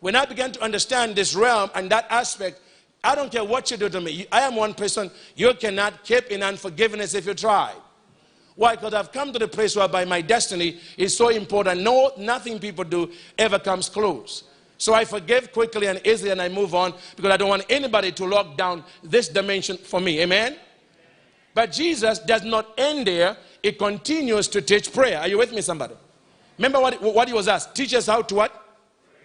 When 0.00 0.14
I 0.16 0.26
began 0.26 0.52
to 0.52 0.62
understand 0.62 1.16
this 1.16 1.34
realm 1.34 1.70
and 1.74 1.90
that 1.90 2.06
aspect, 2.10 2.60
I 3.02 3.14
don't 3.14 3.32
care 3.32 3.42
what 3.42 3.70
you 3.70 3.78
do 3.78 3.88
to 3.88 4.02
me. 4.02 4.26
I 4.30 4.42
am 4.42 4.54
one 4.54 4.74
person. 4.74 5.10
You 5.34 5.54
cannot 5.54 6.04
keep 6.04 6.26
in 6.26 6.42
unforgiveness 6.42 7.14
if 7.14 7.24
you 7.24 7.32
try. 7.32 7.72
Why? 8.54 8.74
Because 8.74 8.92
I've 8.92 9.12
come 9.12 9.32
to 9.32 9.38
the 9.38 9.48
place 9.48 9.74
whereby 9.74 10.04
my 10.04 10.20
destiny 10.20 10.78
is 10.98 11.16
so 11.16 11.30
important. 11.30 11.80
No, 11.80 12.12
nothing 12.18 12.58
people 12.58 12.84
do 12.84 13.10
ever 13.38 13.58
comes 13.58 13.88
close. 13.88 14.44
So 14.78 14.94
I 14.94 15.04
forgive 15.04 15.52
quickly 15.52 15.88
and 15.88 16.00
easily 16.06 16.30
and 16.30 16.40
I 16.40 16.48
move 16.48 16.74
on 16.74 16.94
because 17.16 17.32
I 17.32 17.36
don't 17.36 17.48
want 17.48 17.66
anybody 17.68 18.12
to 18.12 18.24
lock 18.24 18.56
down 18.56 18.84
this 19.02 19.28
dimension 19.28 19.76
for 19.76 20.00
me. 20.00 20.20
Amen? 20.20 20.56
But 21.52 21.72
Jesus 21.72 22.20
does 22.20 22.44
not 22.44 22.72
end 22.78 23.08
there. 23.08 23.36
He 23.60 23.72
continues 23.72 24.46
to 24.48 24.62
teach 24.62 24.92
prayer. 24.92 25.18
Are 25.18 25.26
you 25.26 25.36
with 25.36 25.52
me, 25.52 25.60
somebody? 25.60 25.94
Remember 26.56 26.80
what, 26.80 27.02
what 27.02 27.26
he 27.26 27.34
was 27.34 27.48
asked? 27.48 27.74
Teach 27.74 27.92
us 27.94 28.06
how 28.06 28.22
to 28.22 28.34
what? 28.36 28.78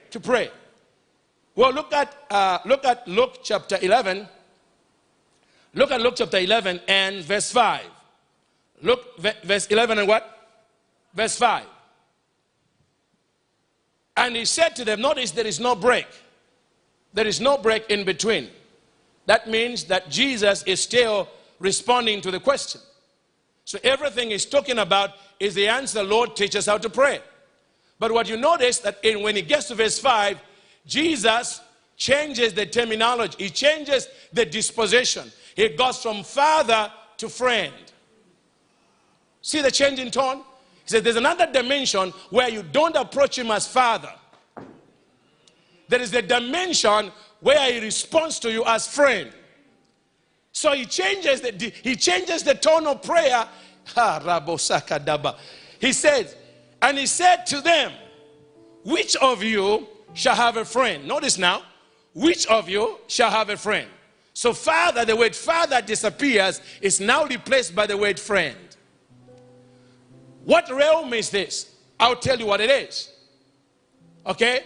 To 0.10 0.20
pray. 0.20 0.50
Well, 1.56 1.72
look 1.72 1.94
at, 1.94 2.16
uh, 2.32 2.58
look 2.66 2.84
at 2.86 3.08
Luke 3.08 3.40
chapter 3.44 3.78
11. 3.80 4.28
Look 5.76 5.92
at 5.92 6.02
Luke 6.02 6.16
chapter 6.18 6.38
11 6.40 6.82
and 6.88 7.24
verse 7.24 7.52
5. 7.52 7.82
Look, 8.82 9.20
verse 9.44 9.68
11 9.68 10.00
and 10.00 10.08
what? 10.08 10.50
Verse 11.14 11.38
5. 11.38 11.64
And 14.16 14.36
he 14.36 14.46
said 14.46 14.76
to 14.76 14.86
them, 14.86 15.02
Notice 15.02 15.32
there 15.32 15.48
is 15.48 15.60
no 15.60 15.76
break. 15.76 16.08
There 17.14 17.28
is 17.28 17.40
no 17.40 17.58
break 17.58 17.90
in 17.90 18.06
between. 18.06 18.50
That 19.26 19.50
means 19.50 19.86
that 19.86 20.10
Jesus 20.10 20.64
is 20.64 20.82
still 20.82 21.30
responding 21.60 22.22
to 22.22 22.32
the 22.32 22.40
question. 22.40 22.82
So 23.66 23.80
everything 23.84 24.32
he's 24.32 24.46
talking 24.46 24.80
about 24.80 25.12
is 25.40 25.56
the 25.56 25.68
answer 25.68 26.04
Lord 26.04 26.36
teaches 26.36 26.66
how 26.66 26.78
to 26.78 26.90
pray. 26.90 27.22
But 28.00 28.12
what 28.12 28.28
you 28.28 28.36
notice 28.36 28.80
that 28.80 29.00
in, 29.04 29.22
when 29.22 29.36
he 29.36 29.42
gets 29.42 29.70
to 29.70 29.76
verse 29.76 29.98
5, 30.00 30.38
Jesus 30.86 31.62
changes 31.96 32.54
the 32.54 32.66
terminology, 32.66 33.46
he 33.46 33.50
changes 33.50 34.08
the 34.34 34.46
disposition. 34.46 35.32
He 35.56 35.70
goes 35.70 36.02
from 36.02 36.24
father 36.24 36.92
to 37.18 37.30
friend. 37.30 37.74
See 39.42 39.62
the 39.62 39.72
change 39.72 40.00
in 40.00 40.12
tone? 40.12 40.42
He 40.84 40.90
says 40.90 41.04
there's 41.04 41.16
another 41.16 41.50
dimension 41.52 42.12
where 42.30 42.50
you 42.50 42.64
don't 42.64 42.96
approach 42.96 43.38
him 43.38 43.52
as 43.52 43.68
father. 43.68 44.14
There 45.88 46.02
is 46.02 46.14
a 46.14 46.22
dimension 46.22 47.12
where 47.40 47.72
he 47.72 47.80
responds 47.80 48.40
to 48.40 48.52
you 48.52 48.64
as 48.66 48.88
friend. 48.88 49.32
So 50.52 50.74
he 50.74 50.86
changes 50.86 51.42
the, 51.42 51.74
he 51.84 51.96
changes 51.96 52.44
the 52.44 52.56
tone 52.56 52.88
of 52.88 53.02
prayer. 53.02 53.48
He 55.80 55.92
says, 55.92 56.36
and 56.82 56.98
he 56.98 57.06
said 57.06 57.46
to 57.48 57.60
them, 57.60 57.92
Which 58.86 59.16
of 59.18 59.44
you 59.44 59.88
shall 60.14 60.36
have 60.36 60.58
a 60.58 60.66
friend. 60.66 61.08
Notice 61.08 61.38
now, 61.38 61.64
which 62.14 62.46
of 62.48 62.70
you 62.70 63.00
shall 63.08 63.30
have 63.30 63.50
a 63.50 63.58
friend? 63.58 63.90
So, 64.34 64.54
father, 64.54 65.06
the 65.06 65.16
word 65.16 65.36
father 65.36 65.82
disappears, 65.82 66.62
is 66.82 67.00
now 67.00 67.26
replaced 67.26 67.76
by 67.76 67.86
the 67.86 67.98
word 67.98 68.20
friend. 68.20 68.58
What 70.46 70.70
realm 70.70 71.14
is 71.14 71.30
this? 71.30 71.74
I'll 72.00 72.16
tell 72.16 72.38
you 72.38 72.46
what 72.46 72.62
it 72.62 72.70
is. 72.70 73.12
Okay? 74.26 74.64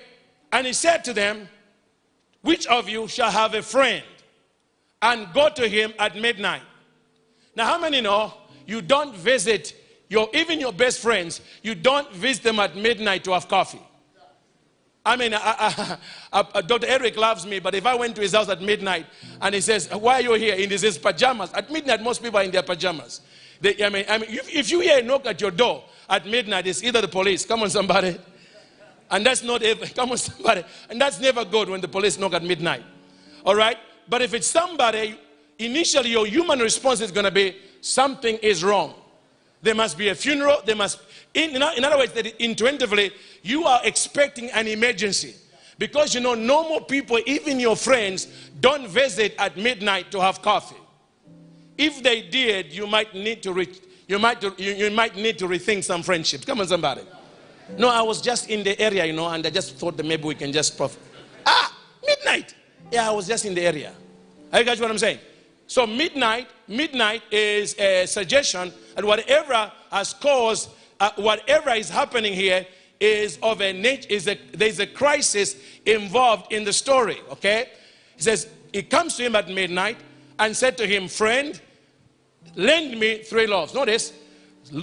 And 0.52 0.66
he 0.66 0.74
said 0.74 1.04
to 1.06 1.14
them, 1.14 1.48
Which 2.42 2.66
of 2.68 2.90
you 2.90 3.08
shall 3.08 3.32
have 3.32 3.54
a 3.54 3.62
friend 3.62 4.04
and 5.02 5.32
go 5.34 5.50
to 5.50 5.68
him 5.68 5.94
at 6.00 6.16
midnight? 6.16 6.64
Now, 7.56 7.66
how 7.66 7.80
many 7.80 8.02
know 8.02 8.34
you 8.66 8.82
don't 8.82 9.16
visit 9.16 9.76
your, 10.10 10.30
even 10.34 10.60
your 10.60 10.74
best 10.74 11.00
friends, 11.00 11.42
you 11.64 11.76
don't 11.76 12.12
visit 12.14 12.44
them 12.44 12.60
at 12.60 12.76
midnight 12.76 13.24
to 13.26 13.34
have 13.34 13.48
coffee? 13.48 13.82
I 15.06 15.16
mean, 15.16 15.34
I, 15.34 15.40
I, 15.42 15.98
I, 16.54 16.62
Dr. 16.62 16.88
Eric 16.88 17.16
loves 17.18 17.46
me, 17.46 17.60
but 17.60 17.74
if 17.74 17.86
I 17.86 17.96
went 17.96 18.16
to 18.16 18.22
his 18.22 18.34
house 18.34 18.50
at 18.50 18.62
midnight 18.62 19.06
and 19.42 19.56
he 19.56 19.62
says, 19.62 19.90
Why 19.90 20.16
are 20.16 20.22
you 20.22 20.34
here? 20.34 20.56
In 20.56 20.70
his 20.70 20.98
pajamas. 20.98 21.52
At 21.54 21.72
midnight, 21.72 22.02
most 22.02 22.22
people 22.22 22.40
are 22.40 22.44
in 22.44 22.52
their 22.52 22.64
pajamas. 22.64 23.22
They, 23.62 23.84
I 23.84 23.90
mean, 23.90 24.06
I 24.08 24.18
mean 24.18 24.30
if, 24.30 24.54
if, 24.54 24.72
you 24.72 24.80
hear 24.80 25.00
a 25.00 25.02
knock 25.02 25.26
at 25.26 25.42
your 25.42 25.52
door 25.52 25.84
at 26.10 26.26
midnight, 26.26 26.68
it's 26.68 26.84
either 26.84 27.02
the 27.02 27.08
police. 27.08 27.46
Come 27.46 27.64
on, 27.64 27.70
somebody. 27.70 28.18
And 29.10 29.26
that's 29.26 29.44
not 29.44 29.64
ever, 29.64 29.86
come 29.96 30.12
on, 30.12 30.18
somebody. 30.18 30.64
And 30.90 31.00
that's 31.00 31.20
never 31.20 31.46
good 31.46 31.70
when 31.70 31.82
the 31.82 31.88
police 31.88 32.18
knock 32.18 32.34
at 32.34 32.44
midnight. 32.44 32.84
All 33.46 33.56
right? 33.56 33.78
But 34.10 34.22
if 34.22 34.34
it's 34.34 34.48
somebody, 34.48 35.20
initially 35.60 36.12
your 36.12 36.26
human 36.26 36.60
response 36.60 37.02
is 37.02 37.12
going 37.12 37.26
to 37.26 37.32
be 37.32 37.58
something 37.82 38.38
is 38.38 38.64
wrong. 38.64 38.94
There 39.62 39.76
must 39.76 39.98
be 39.98 40.10
a 40.10 40.16
funeral. 40.16 40.62
There 40.66 40.76
must, 40.76 41.00
in, 41.34 41.56
in 41.56 41.62
other 41.62 41.98
words, 41.98 42.14
that 42.14 42.28
intuitively, 42.42 43.12
you 43.42 43.66
are 43.66 43.82
expecting 43.84 44.50
an 44.52 44.68
emergency. 44.68 45.36
Because 45.80 46.16
you 46.16 46.22
know, 46.22 46.34
normal 46.34 46.82
people, 46.82 47.20
even 47.26 47.60
your 47.60 47.76
friends, 47.76 48.28
don't 48.60 48.88
visit 48.88 49.36
at 49.38 49.58
midnight 49.58 50.12
to 50.12 50.22
have 50.22 50.42
coffee. 50.42 50.78
If 51.78 52.02
they 52.02 52.22
did, 52.22 52.74
you 52.74 52.88
might 52.88 53.14
need 53.14 53.44
to, 53.44 53.54
re- 53.54 53.80
you 54.08 54.20
might, 54.20 54.42
you, 54.42 54.54
you 54.58 54.92
might 54.92 55.16
need 55.16 55.38
to 55.40 55.48
rethink 55.48 55.84
some 55.84 56.02
friendships. 56.04 56.46
Come 56.46 56.60
on, 56.60 56.68
somebody. 56.68 57.02
No, 57.78 57.90
I 57.90 58.02
was 58.02 58.22
just 58.22 58.50
in 58.50 58.64
the 58.64 58.80
area, 58.80 59.06
you 59.06 59.14
know, 59.14 59.28
and 59.28 59.46
I 59.46 59.50
just 59.50 59.76
thought 59.76 59.98
that 59.98 60.06
maybe 60.06 60.24
we 60.24 60.36
can 60.36 60.52
just 60.52 60.78
profit. 60.78 61.00
Ah, 61.46 61.78
midnight. 62.06 62.56
Yeah, 62.92 63.10
I 63.10 63.12
was 63.12 63.28
just 63.28 63.46
in 63.46 63.54
the 63.54 63.62
area. 63.62 63.94
Are 64.52 64.60
you 64.60 64.66
guys 64.66 64.80
what 64.80 64.90
I'm 64.90 64.98
saying? 64.98 65.20
So 65.68 65.86
midnight, 65.86 66.48
midnight 66.68 67.24
is 67.30 67.78
a 67.78 68.06
suggestion, 68.06 68.72
and 68.96 69.06
whatever 69.06 69.72
has 69.92 70.14
caused, 70.14 70.70
uh, 71.00 71.12
whatever 71.18 71.72
is 71.72 71.90
happening 71.90 72.34
here 72.34 72.66
is 73.02 73.38
of 73.44 73.62
a 73.62 73.74
nature. 73.74 74.08
Is 74.10 74.28
a 74.30 74.40
there's 74.54 74.80
a 74.80 74.88
crisis 74.88 75.58
involved 75.86 76.54
in 76.54 76.64
the 76.64 76.72
story. 76.72 77.18
Okay, 77.32 77.70
he 78.16 78.24
says 78.24 78.48
he 78.72 78.82
comes 78.82 79.18
to 79.18 79.24
him 79.26 79.36
at 79.36 79.50
midnight, 79.50 79.98
and 80.40 80.56
said 80.56 80.78
to 80.78 80.88
him, 80.88 81.08
Friend, 81.08 81.60
lend 82.56 83.00
me 83.00 83.20
three 83.24 83.48
loaves. 83.48 83.74
Notice, 83.74 84.14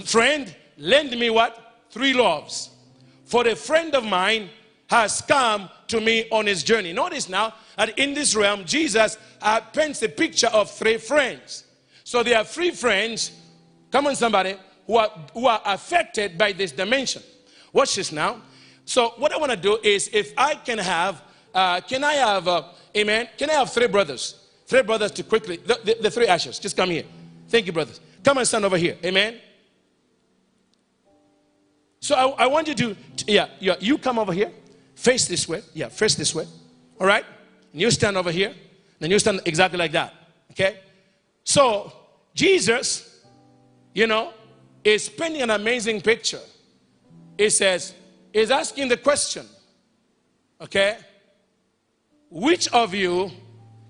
friend, 0.05 0.53
lend 0.77 1.11
me 1.11 1.29
what? 1.29 1.85
Three 1.89 2.13
loaves. 2.13 2.69
For 3.25 3.47
a 3.47 3.55
friend 3.55 3.95
of 3.95 4.05
mine 4.05 4.49
has 4.87 5.21
come 5.21 5.69
to 5.87 5.99
me 5.99 6.27
on 6.31 6.45
his 6.45 6.63
journey. 6.63 6.93
Notice 6.93 7.27
now 7.29 7.53
that 7.77 7.97
in 7.97 8.13
this 8.13 8.35
realm, 8.35 8.65
Jesus 8.65 9.17
uh, 9.41 9.59
paints 9.59 10.01
a 10.03 10.09
picture 10.09 10.47
of 10.47 10.69
three 10.69 10.97
friends. 10.97 11.63
So 12.03 12.21
there 12.21 12.37
are 12.37 12.43
three 12.43 12.71
friends, 12.71 13.31
come 13.91 14.07
on 14.07 14.15
somebody, 14.15 14.55
who 14.85 14.97
are, 14.97 15.09
who 15.33 15.47
are 15.47 15.61
affected 15.65 16.37
by 16.37 16.51
this 16.51 16.71
dimension. 16.71 17.23
Watch 17.73 17.95
this 17.95 18.11
now. 18.11 18.41
So 18.85 19.13
what 19.17 19.33
I 19.33 19.37
want 19.37 19.51
to 19.51 19.57
do 19.57 19.79
is 19.83 20.09
if 20.13 20.33
I 20.37 20.55
can 20.55 20.77
have, 20.77 21.23
uh, 21.53 21.81
can 21.81 22.03
I 22.03 22.13
have, 22.13 22.47
uh, 22.47 22.63
amen, 22.95 23.29
can 23.37 23.49
I 23.49 23.53
have 23.53 23.73
three 23.73 23.87
brothers? 23.87 24.35
Three 24.67 24.83
brothers 24.83 25.11
to 25.11 25.23
quickly, 25.23 25.57
the, 25.57 25.79
the, 25.83 25.97
the 26.03 26.11
three 26.11 26.27
ashes, 26.27 26.59
just 26.59 26.77
come 26.77 26.91
here. 26.91 27.05
Thank 27.55 27.67
you, 27.67 27.71
brothers. 27.71 28.01
Come 28.21 28.39
and 28.39 28.45
stand 28.45 28.65
over 28.65 28.75
here. 28.75 28.97
Amen. 29.05 29.39
So 32.01 32.13
I, 32.13 32.43
I 32.43 32.47
want 32.47 32.67
you 32.67 32.73
to, 32.73 32.97
yeah, 33.27 33.47
yeah, 33.61 33.75
you 33.79 33.97
come 33.97 34.19
over 34.19 34.33
here, 34.33 34.51
face 34.93 35.25
this 35.25 35.47
way. 35.47 35.61
Yeah, 35.73 35.87
face 35.87 36.15
this 36.15 36.35
way. 36.35 36.47
All 36.99 37.07
right? 37.07 37.23
And 37.71 37.79
you 37.79 37.89
stand 37.91 38.17
over 38.17 38.29
here. 38.29 38.53
Then 38.99 39.09
you 39.09 39.19
stand 39.19 39.39
exactly 39.45 39.79
like 39.79 39.93
that. 39.93 40.13
Okay? 40.51 40.79
So 41.45 41.93
Jesus, 42.33 43.23
you 43.93 44.05
know, 44.05 44.33
is 44.83 45.07
painting 45.07 45.41
an 45.41 45.51
amazing 45.51 46.01
picture. 46.01 46.41
He 47.37 47.49
says, 47.49 47.93
is 48.33 48.51
asking 48.51 48.89
the 48.89 48.97
question, 48.97 49.45
okay? 50.59 50.97
Which 52.29 52.67
of 52.73 52.93
you 52.93 53.31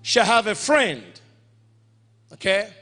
shall 0.02 0.24
have 0.24 0.46
a 0.46 0.54
friend? 0.54 1.02
Okay? 2.32 2.72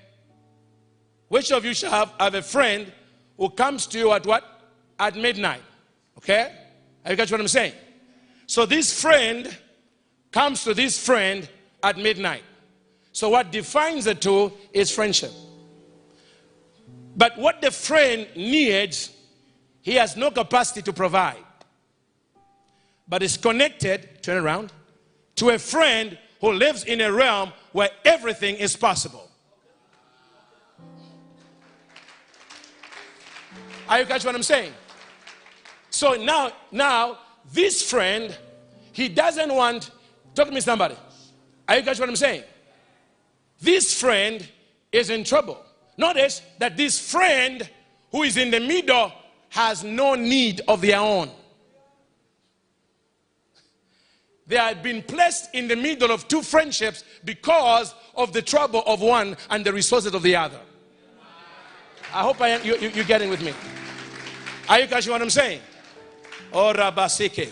Which 1.34 1.50
of 1.50 1.64
you 1.64 1.74
shall 1.74 1.90
have, 1.90 2.12
have 2.20 2.34
a 2.36 2.42
friend 2.42 2.92
who 3.36 3.50
comes 3.50 3.88
to 3.88 3.98
you 3.98 4.12
at 4.12 4.24
what? 4.24 4.44
At 5.00 5.16
midnight. 5.16 5.62
Okay? 6.16 6.52
Have 7.02 7.10
you 7.10 7.16
got 7.16 7.28
what 7.28 7.40
I'm 7.40 7.48
saying? 7.48 7.72
So 8.46 8.66
this 8.66 9.02
friend 9.02 9.58
comes 10.30 10.62
to 10.62 10.74
this 10.74 10.96
friend 11.04 11.48
at 11.82 11.98
midnight. 11.98 12.44
So 13.10 13.30
what 13.30 13.50
defines 13.50 14.04
the 14.04 14.14
two 14.14 14.52
is 14.72 14.92
friendship. 14.92 15.32
But 17.16 17.36
what 17.36 17.60
the 17.60 17.72
friend 17.72 18.28
needs, 18.36 19.10
he 19.82 19.96
has 19.96 20.16
no 20.16 20.30
capacity 20.30 20.82
to 20.82 20.92
provide. 20.92 21.44
But 23.08 23.24
is 23.24 23.36
connected, 23.36 24.22
turn 24.22 24.44
around, 24.44 24.72
to 25.34 25.50
a 25.50 25.58
friend 25.58 26.16
who 26.40 26.52
lives 26.52 26.84
in 26.84 27.00
a 27.00 27.10
realm 27.10 27.52
where 27.72 27.90
everything 28.04 28.54
is 28.54 28.76
possible. 28.76 29.32
Are 33.88 34.00
you 34.00 34.06
catch 34.06 34.24
what 34.24 34.34
I'm 34.34 34.42
saying? 34.42 34.72
So 35.90 36.14
now, 36.14 36.52
now 36.72 37.18
this 37.52 37.88
friend, 37.88 38.36
he 38.92 39.08
doesn't 39.08 39.52
want. 39.54 39.90
Talk 40.34 40.48
to 40.48 40.54
me, 40.54 40.60
somebody. 40.60 40.96
Are 41.68 41.76
you 41.76 41.82
catch 41.82 42.00
what 42.00 42.08
I'm 42.08 42.16
saying? 42.16 42.42
This 43.60 43.98
friend 43.98 44.46
is 44.90 45.10
in 45.10 45.24
trouble. 45.24 45.64
Notice 45.96 46.42
that 46.58 46.76
this 46.76 46.98
friend 46.98 47.68
who 48.10 48.22
is 48.22 48.36
in 48.36 48.50
the 48.50 48.60
middle 48.60 49.12
has 49.50 49.84
no 49.84 50.14
need 50.14 50.60
of 50.66 50.80
their 50.80 50.98
own. 50.98 51.30
They 54.46 54.56
have 54.56 54.82
been 54.82 55.02
placed 55.02 55.54
in 55.54 55.68
the 55.68 55.76
middle 55.76 56.10
of 56.10 56.28
two 56.28 56.42
friendships 56.42 57.04
because 57.24 57.94
of 58.14 58.32
the 58.32 58.42
trouble 58.42 58.82
of 58.86 59.00
one 59.00 59.36
and 59.48 59.64
the 59.64 59.72
resources 59.72 60.12
of 60.12 60.22
the 60.22 60.36
other. 60.36 60.60
I 62.14 62.22
hope 62.22 62.40
I 62.40 62.50
am, 62.50 62.64
you, 62.64 62.76
you, 62.76 62.90
you're 62.90 63.04
getting 63.04 63.28
with 63.28 63.42
me. 63.42 63.52
Are 64.68 64.78
you 64.78 64.86
catching 64.86 65.10
what 65.10 65.20
I'm 65.20 65.30
saying? 65.30 65.60
Oh, 66.52 66.72
Rabasike. 66.72 67.50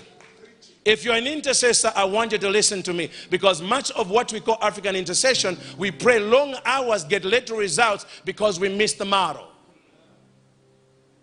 If 0.85 1.05
you're 1.05 1.17
an 1.17 1.27
intercessor, 1.27 1.93
I 1.97 2.05
want 2.05 2.31
you 2.31 2.39
to 2.39 2.49
listen 2.49 2.81
to 2.85 2.93
me 2.93 3.11
because 3.29 3.61
much 3.61 3.91
of 3.91 4.09
what 4.09 4.33
we 4.33 4.39
call 4.39 4.59
African 4.63 4.95
intercession, 4.95 5.59
we 5.77 5.91
pray 5.91 6.21
long 6.21 6.55
hours, 6.65 7.03
get 7.03 7.25
little 7.25 7.57
results 7.57 8.07
because 8.25 8.61
we 8.61 8.69
miss 8.69 8.93
the 8.95 9.05
model. 9.05 9.49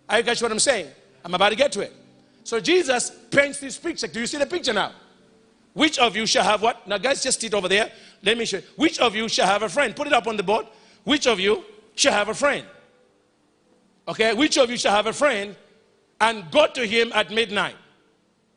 Are 0.10 0.18
you 0.18 0.24
catch 0.26 0.42
what 0.42 0.52
I'm 0.52 0.60
saying? 0.60 0.88
I'm 1.24 1.34
about 1.34 1.50
to 1.50 1.56
get 1.56 1.72
to 1.74 1.82
it. 1.82 1.94
So 2.44 2.60
Jesus 2.60 3.12
paints 3.32 3.60
this 3.60 3.78
picture. 3.78 4.08
Do 4.08 4.20
you 4.20 4.28
see 4.28 4.38
the 4.38 4.46
picture 4.46 4.74
now? 4.74 4.92
Which 5.74 5.98
of 5.98 6.16
you 6.16 6.26
shall 6.26 6.44
have 6.44 6.62
what? 6.62 6.86
Now, 6.88 6.98
guys, 6.98 7.24
just 7.24 7.40
sit 7.40 7.54
over 7.54 7.70
there. 7.70 7.92
Let 8.22 8.38
me 8.38 8.46
show 8.46 8.58
you. 8.58 8.64
Which 8.76 9.00
of 9.00 9.16
you 9.16 9.30
shall 9.30 9.48
have 9.48 9.64
a 9.64 9.70
friend? 9.70 9.96
Put 9.96 10.08
it 10.08 10.14
up 10.14 10.28
on 10.28 10.36
the 10.36 10.44
board. 10.44 10.66
Which 11.06 11.26
of 11.28 11.40
you 11.40 11.64
shall 11.96 12.14
have 12.14 12.28
a 12.28 12.34
friend? 12.34 12.66
Okay, 14.10 14.34
which 14.34 14.58
of 14.58 14.72
you 14.72 14.78
shall 14.78 14.96
have 14.96 15.06
a 15.06 15.14
friend 15.14 15.56
and 16.20 16.50
go 16.50 16.66
to 16.66 16.86
him 16.86 17.12
at 17.14 17.30
midnight? 17.30 17.76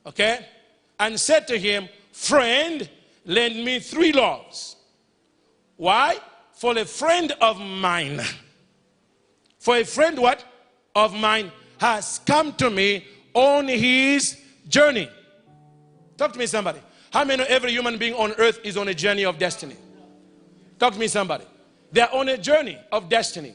Okay, 0.06 0.46
and 0.98 1.20
said 1.20 1.46
to 1.48 1.58
him, 1.58 1.90
Friend, 2.10 2.88
lend 3.26 3.62
me 3.62 3.78
three 3.78 4.12
loaves. 4.12 4.76
Why? 5.76 6.18
For 6.54 6.76
a 6.78 6.86
friend 6.86 7.32
of 7.42 7.60
mine. 7.60 8.22
For 9.58 9.76
a 9.76 9.84
friend 9.84 10.18
what? 10.18 10.42
Of 10.94 11.14
mine 11.14 11.52
has 11.78 12.20
come 12.26 12.54
to 12.54 12.70
me 12.70 13.06
on 13.34 13.68
his 13.68 14.38
journey. 14.68 15.10
Talk 16.16 16.32
to 16.32 16.38
me, 16.38 16.46
somebody. 16.46 16.80
How 17.12 17.24
many 17.24 17.42
every 17.44 17.72
human 17.72 17.98
being 17.98 18.14
on 18.14 18.32
earth 18.38 18.60
is 18.64 18.78
on 18.78 18.88
a 18.88 18.94
journey 18.94 19.24
of 19.24 19.38
destiny? 19.38 19.76
Talk 20.78 20.94
to 20.94 20.98
me, 20.98 21.08
somebody. 21.08 21.44
They're 21.90 22.12
on 22.12 22.28
a 22.30 22.38
journey 22.38 22.78
of 22.90 23.10
destiny 23.10 23.54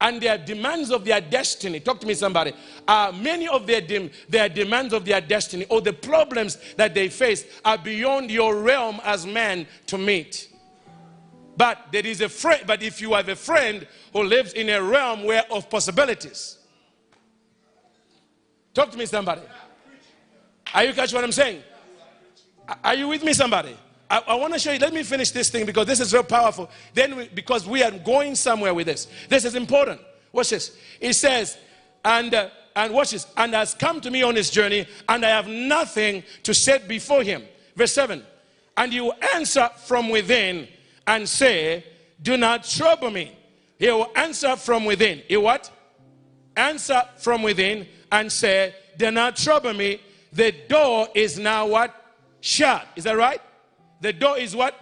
and 0.00 0.20
their 0.20 0.36
demands 0.38 0.90
of 0.90 1.04
their 1.04 1.20
destiny 1.20 1.80
talk 1.80 2.00
to 2.00 2.06
me 2.06 2.14
somebody 2.14 2.52
uh, 2.86 3.12
many 3.20 3.48
of 3.48 3.66
their, 3.66 3.80
dem- 3.80 4.10
their 4.28 4.48
demands 4.48 4.92
of 4.92 5.04
their 5.04 5.20
destiny 5.20 5.64
or 5.70 5.80
the 5.80 5.92
problems 5.92 6.58
that 6.76 6.94
they 6.94 7.08
face 7.08 7.44
are 7.64 7.78
beyond 7.78 8.30
your 8.30 8.60
realm 8.60 9.00
as 9.04 9.26
man 9.26 9.66
to 9.86 9.98
meet. 9.98 10.48
But 11.56 11.86
there 11.90 12.06
is 12.06 12.20
a 12.20 12.28
friend 12.28 12.62
but 12.66 12.82
if 12.82 13.00
you 13.00 13.14
have 13.14 13.28
a 13.28 13.36
friend 13.36 13.86
who 14.12 14.24
lives 14.24 14.52
in 14.52 14.68
a 14.68 14.82
realm 14.82 15.24
where 15.24 15.44
of 15.50 15.70
possibilities 15.70 16.58
talk 18.74 18.90
to 18.90 18.98
me 18.98 19.06
somebody. 19.06 19.40
Are 20.74 20.84
you 20.84 20.92
catch 20.92 21.14
what 21.14 21.24
i'm 21.24 21.32
saying? 21.32 21.62
Are 22.84 22.94
you 22.94 23.08
with 23.08 23.24
me 23.24 23.32
somebody 23.32 23.76
I, 24.08 24.22
I 24.28 24.34
want 24.34 24.52
to 24.52 24.58
show 24.58 24.72
you. 24.72 24.78
Let 24.78 24.92
me 24.92 25.02
finish 25.02 25.30
this 25.30 25.50
thing 25.50 25.66
because 25.66 25.86
this 25.86 26.00
is 26.00 26.12
very 26.12 26.24
powerful. 26.24 26.70
Then, 26.94 27.16
we, 27.16 27.28
because 27.28 27.66
we 27.66 27.82
are 27.82 27.90
going 27.90 28.34
somewhere 28.34 28.74
with 28.74 28.86
this. 28.86 29.08
This 29.28 29.44
is 29.44 29.54
important. 29.54 30.00
Watch 30.32 30.50
this. 30.50 30.76
It 31.00 31.14
says, 31.14 31.58
and 32.04 32.34
uh, 32.34 32.48
and 32.76 32.92
watch 32.92 33.10
this. 33.10 33.26
And 33.36 33.54
has 33.54 33.74
come 33.74 34.00
to 34.02 34.10
me 34.10 34.22
on 34.22 34.36
his 34.36 34.50
journey, 34.50 34.86
and 35.08 35.24
I 35.24 35.30
have 35.30 35.48
nothing 35.48 36.22
to 36.44 36.54
set 36.54 36.86
before 36.86 37.22
him. 37.22 37.42
Verse 37.74 37.92
seven. 37.92 38.22
And 38.76 38.92
you 38.92 39.12
answer 39.34 39.70
from 39.86 40.10
within 40.10 40.68
and 41.06 41.28
say, 41.28 41.84
Do 42.20 42.36
not 42.36 42.64
trouble 42.64 43.10
me. 43.10 43.36
He 43.78 43.90
will 43.90 44.10
answer 44.14 44.56
from 44.56 44.84
within. 44.84 45.22
He 45.26 45.36
what? 45.36 45.70
Answer 46.56 47.02
from 47.16 47.42
within 47.42 47.86
and 48.12 48.30
say, 48.30 48.74
Do 48.98 49.10
not 49.10 49.36
trouble 49.36 49.72
me. 49.72 50.00
The 50.32 50.52
door 50.68 51.08
is 51.14 51.38
now 51.38 51.66
what? 51.66 51.94
Shut. 52.40 52.86
Is 52.96 53.04
that 53.04 53.16
right? 53.16 53.40
The 54.00 54.12
door 54.12 54.38
is 54.38 54.54
what? 54.54 54.78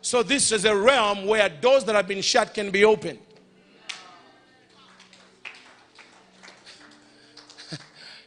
So 0.00 0.22
this 0.22 0.52
is 0.52 0.64
a 0.64 0.76
realm 0.76 1.26
where 1.26 1.48
doors 1.48 1.84
that 1.84 1.96
have 1.96 2.06
been 2.06 2.22
shut 2.22 2.54
can 2.54 2.70
be 2.70 2.84
opened. 2.84 3.18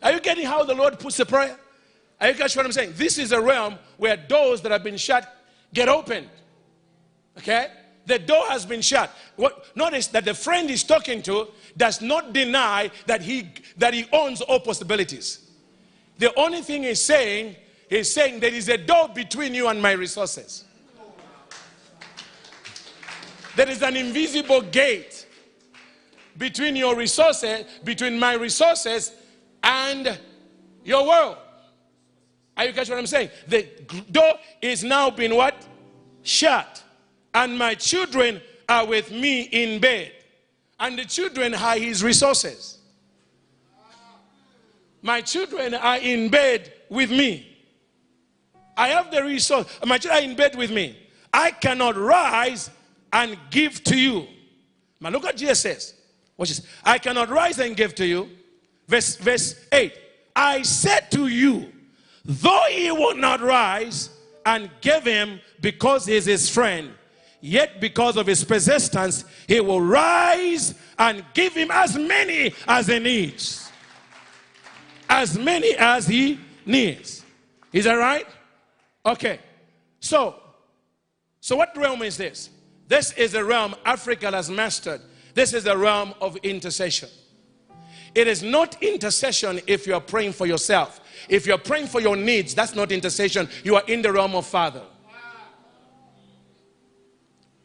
Are 0.03 0.11
you 0.11 0.19
getting 0.19 0.45
how 0.45 0.63
the 0.63 0.75
Lord 0.75 0.99
puts 0.99 1.17
the 1.17 1.25
prayer? 1.25 1.57
Are 2.19 2.27
you 2.27 2.33
catching 2.33 2.59
what 2.59 2.65
I'm 2.65 2.73
saying? 2.73 2.93
This 2.95 3.17
is 3.17 3.31
a 3.31 3.39
realm 3.39 3.77
where 3.97 4.17
doors 4.17 4.61
that 4.61 4.71
have 4.71 4.83
been 4.83 4.97
shut 4.97 5.33
get 5.73 5.87
opened. 5.87 6.27
Okay? 7.37 7.67
The 8.05 8.19
door 8.19 8.45
has 8.47 8.65
been 8.65 8.81
shut. 8.81 9.11
What, 9.35 9.65
notice 9.75 10.07
that 10.07 10.25
the 10.25 10.33
friend 10.33 10.69
he's 10.69 10.83
talking 10.83 11.21
to 11.23 11.47
does 11.77 12.01
not 12.01 12.33
deny 12.33 12.91
that 13.05 13.21
he 13.21 13.49
that 13.77 13.93
he 13.93 14.05
owns 14.11 14.41
all 14.41 14.59
possibilities. 14.59 15.49
The 16.17 16.33
only 16.37 16.61
thing 16.61 16.83
he's 16.83 17.01
saying 17.01 17.55
He's 17.89 18.13
saying 18.13 18.39
there 18.39 18.53
is 18.53 18.69
a 18.69 18.77
door 18.77 19.09
between 19.09 19.55
you 19.55 19.67
and 19.67 19.81
my 19.81 19.93
resources. 19.93 20.63
There 23.55 23.67
is 23.67 23.81
an 23.81 23.97
invisible 23.97 24.61
gate 24.61 25.25
between 26.37 26.75
your 26.75 26.95
resources, 26.95 27.65
between 27.83 28.19
my 28.19 28.33
resources 28.33 29.11
and 29.63 30.19
your 30.83 31.05
world. 31.07 31.37
Are 32.55 32.65
you 32.65 32.73
catch 32.73 32.89
what 32.89 32.99
I'm 32.99 33.07
saying? 33.07 33.29
The 33.47 33.63
door 34.11 34.33
is 34.61 34.83
now 34.83 35.09
been 35.09 35.35
what? 35.35 35.67
Shut. 36.21 36.83
And 37.33 37.57
my 37.57 37.73
children 37.73 38.39
are 38.67 38.85
with 38.85 39.11
me 39.11 39.41
in 39.41 39.81
bed. 39.81 40.11
And 40.79 40.97
the 40.97 41.05
children 41.05 41.55
are 41.55 41.75
his 41.75 42.03
resources. 42.03 42.77
My 45.01 45.21
children 45.21 45.73
are 45.73 45.97
in 45.97 46.29
bed 46.29 46.71
with 46.89 47.09
me. 47.09 47.48
I 48.79 48.87
have 48.87 49.11
the 49.11 49.21
resource. 49.21 49.67
My 49.85 49.97
children 49.97 50.23
are 50.23 50.29
in 50.29 50.37
bed 50.37 50.55
with 50.55 50.71
me. 50.71 50.97
I 51.33 51.51
cannot 51.51 51.97
rise 51.97 52.69
and 53.11 53.37
give 53.51 53.83
to 53.83 53.99
you. 53.99 54.25
Now 55.01 55.09
look 55.09 55.25
at 55.25 55.35
Jesus 55.35 55.59
says. 55.59 55.93
Watch 56.37 56.47
this. 56.47 56.65
I 56.85 56.97
cannot 56.97 57.29
rise 57.29 57.59
and 57.59 57.75
give 57.75 57.93
to 57.95 58.05
you. 58.05 58.29
Verse, 58.87 59.17
verse 59.17 59.65
8. 59.73 59.93
I 60.33 60.61
said 60.61 61.11
to 61.11 61.27
you, 61.27 61.73
though 62.23 62.63
he 62.69 62.89
will 62.89 63.17
not 63.17 63.41
rise 63.41 64.11
and 64.45 64.69
give 64.79 65.03
him 65.03 65.41
because 65.59 66.05
he 66.05 66.15
is 66.15 66.25
his 66.25 66.49
friend, 66.49 66.91
yet 67.41 67.81
because 67.81 68.15
of 68.15 68.27
his 68.27 68.45
persistence, 68.45 69.25
he 69.45 69.59
will 69.59 69.81
rise 69.81 70.73
and 70.97 71.25
give 71.33 71.53
him 71.53 71.69
as 71.69 71.97
many 71.97 72.53
as 72.65 72.87
he 72.87 72.99
needs. 72.99 73.69
As 75.09 75.37
many 75.37 75.75
as 75.75 76.07
he 76.07 76.39
needs. 76.65 77.25
Is 77.73 77.83
that 77.83 77.95
right? 77.95 78.25
Okay. 79.05 79.39
So, 79.99 80.35
so 81.41 81.55
what 81.55 81.75
realm 81.75 82.01
is 82.01 82.17
this? 82.17 82.49
This 82.87 83.11
is 83.13 83.33
a 83.33 83.43
realm 83.43 83.75
Africa 83.85 84.31
has 84.31 84.49
mastered. 84.49 85.01
This 85.35 85.53
is 85.53 85.63
the 85.63 85.77
realm 85.77 86.13
of 86.21 86.37
intercession. 86.37 87.09
It 88.15 88.27
is 88.27 88.41
not 88.41 88.81
intercession 88.81 89.61
if 89.67 89.85
you 89.85 89.93
are 89.93 90.01
praying 90.01 90.33
for 90.33 90.47
yourself. 90.47 90.99
If 91.29 91.45
you're 91.45 91.59
praying 91.59 91.87
for 91.87 92.01
your 92.01 92.15
needs, 92.15 92.55
that's 92.55 92.75
not 92.75 92.91
intercession. 92.91 93.47
You 93.63 93.75
are 93.75 93.83
in 93.87 94.01
the 94.01 94.11
realm 94.11 94.35
of 94.35 94.47
Father. 94.47 94.81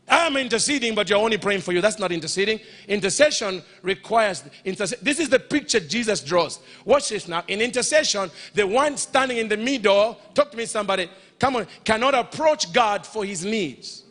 I'm 0.09 0.37
interceding, 0.37 0.95
but 0.95 1.09
you're 1.09 1.19
only 1.19 1.38
praying 1.38 1.62
for 1.62 1.73
you. 1.73 1.81
That's 1.81 1.99
not 1.99 2.12
interceding. 2.12 2.61
Intercession 2.88 3.62
requires 3.83 4.45
intercession. 4.64 5.03
This 5.03 5.19
is 5.19 5.31
the 5.31 5.38
picture 5.38 5.81
Jesus 5.81 6.23
draws. 6.23 6.61
Watch 6.85 7.09
this 7.09 7.27
now. 7.27 7.43
In 7.49 7.62
intercession, 7.62 8.31
the 8.53 8.67
one 8.67 8.99
standing 8.99 9.38
in 9.38 9.49
the 9.49 9.57
middle, 9.57 10.19
talk 10.35 10.51
to 10.51 10.57
me, 10.57 10.67
somebody, 10.67 11.09
come 11.38 11.57
on, 11.57 11.67
cannot 11.85 12.14
approach 12.14 12.73
God 12.73 13.07
for 13.07 13.25
his 13.25 13.45
needs. 13.45 14.03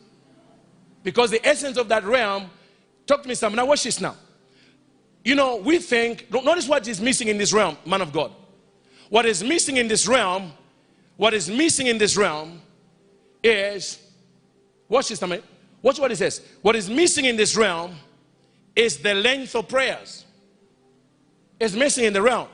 Because 1.04 1.30
the 1.30 1.46
essence 1.46 1.76
of 1.76 1.88
that 1.88 2.02
realm, 2.04 2.50
talk 3.06 3.22
to 3.22 3.28
me, 3.28 3.36
somebody. 3.36 3.62
Now, 3.62 3.68
watch 3.68 3.84
this 3.84 4.00
now. 4.00 4.16
You 5.24 5.36
know, 5.36 5.56
we 5.56 5.78
think, 5.78 6.30
notice 6.32 6.68
what 6.68 6.88
is 6.88 7.00
missing 7.00 7.28
in 7.28 7.38
this 7.38 7.52
realm, 7.52 7.76
man 7.86 8.00
of 8.00 8.12
God. 8.12 8.32
What 9.10 9.26
is 9.26 9.44
missing 9.44 9.76
in 9.76 9.86
this 9.86 10.08
realm, 10.08 10.52
what 11.16 11.34
is 11.34 11.48
missing 11.48 11.86
in 11.86 11.98
this 11.98 12.16
realm 12.16 12.60
is, 13.44 14.00
watch 14.88 15.08
this, 15.08 15.20
somebody. 15.20 15.42
Watch 15.84 15.98
what 15.98 16.10
he 16.10 16.16
says. 16.16 16.40
What 16.62 16.76
is 16.76 16.88
missing 16.88 17.26
in 17.26 17.36
this 17.36 17.54
realm 17.54 17.94
is 18.74 18.96
the 19.00 19.12
length 19.12 19.54
of 19.54 19.68
prayers. 19.68 20.24
It's 21.60 21.74
missing 21.74 22.06
in 22.06 22.14
the 22.14 22.22
realm. 22.22 22.48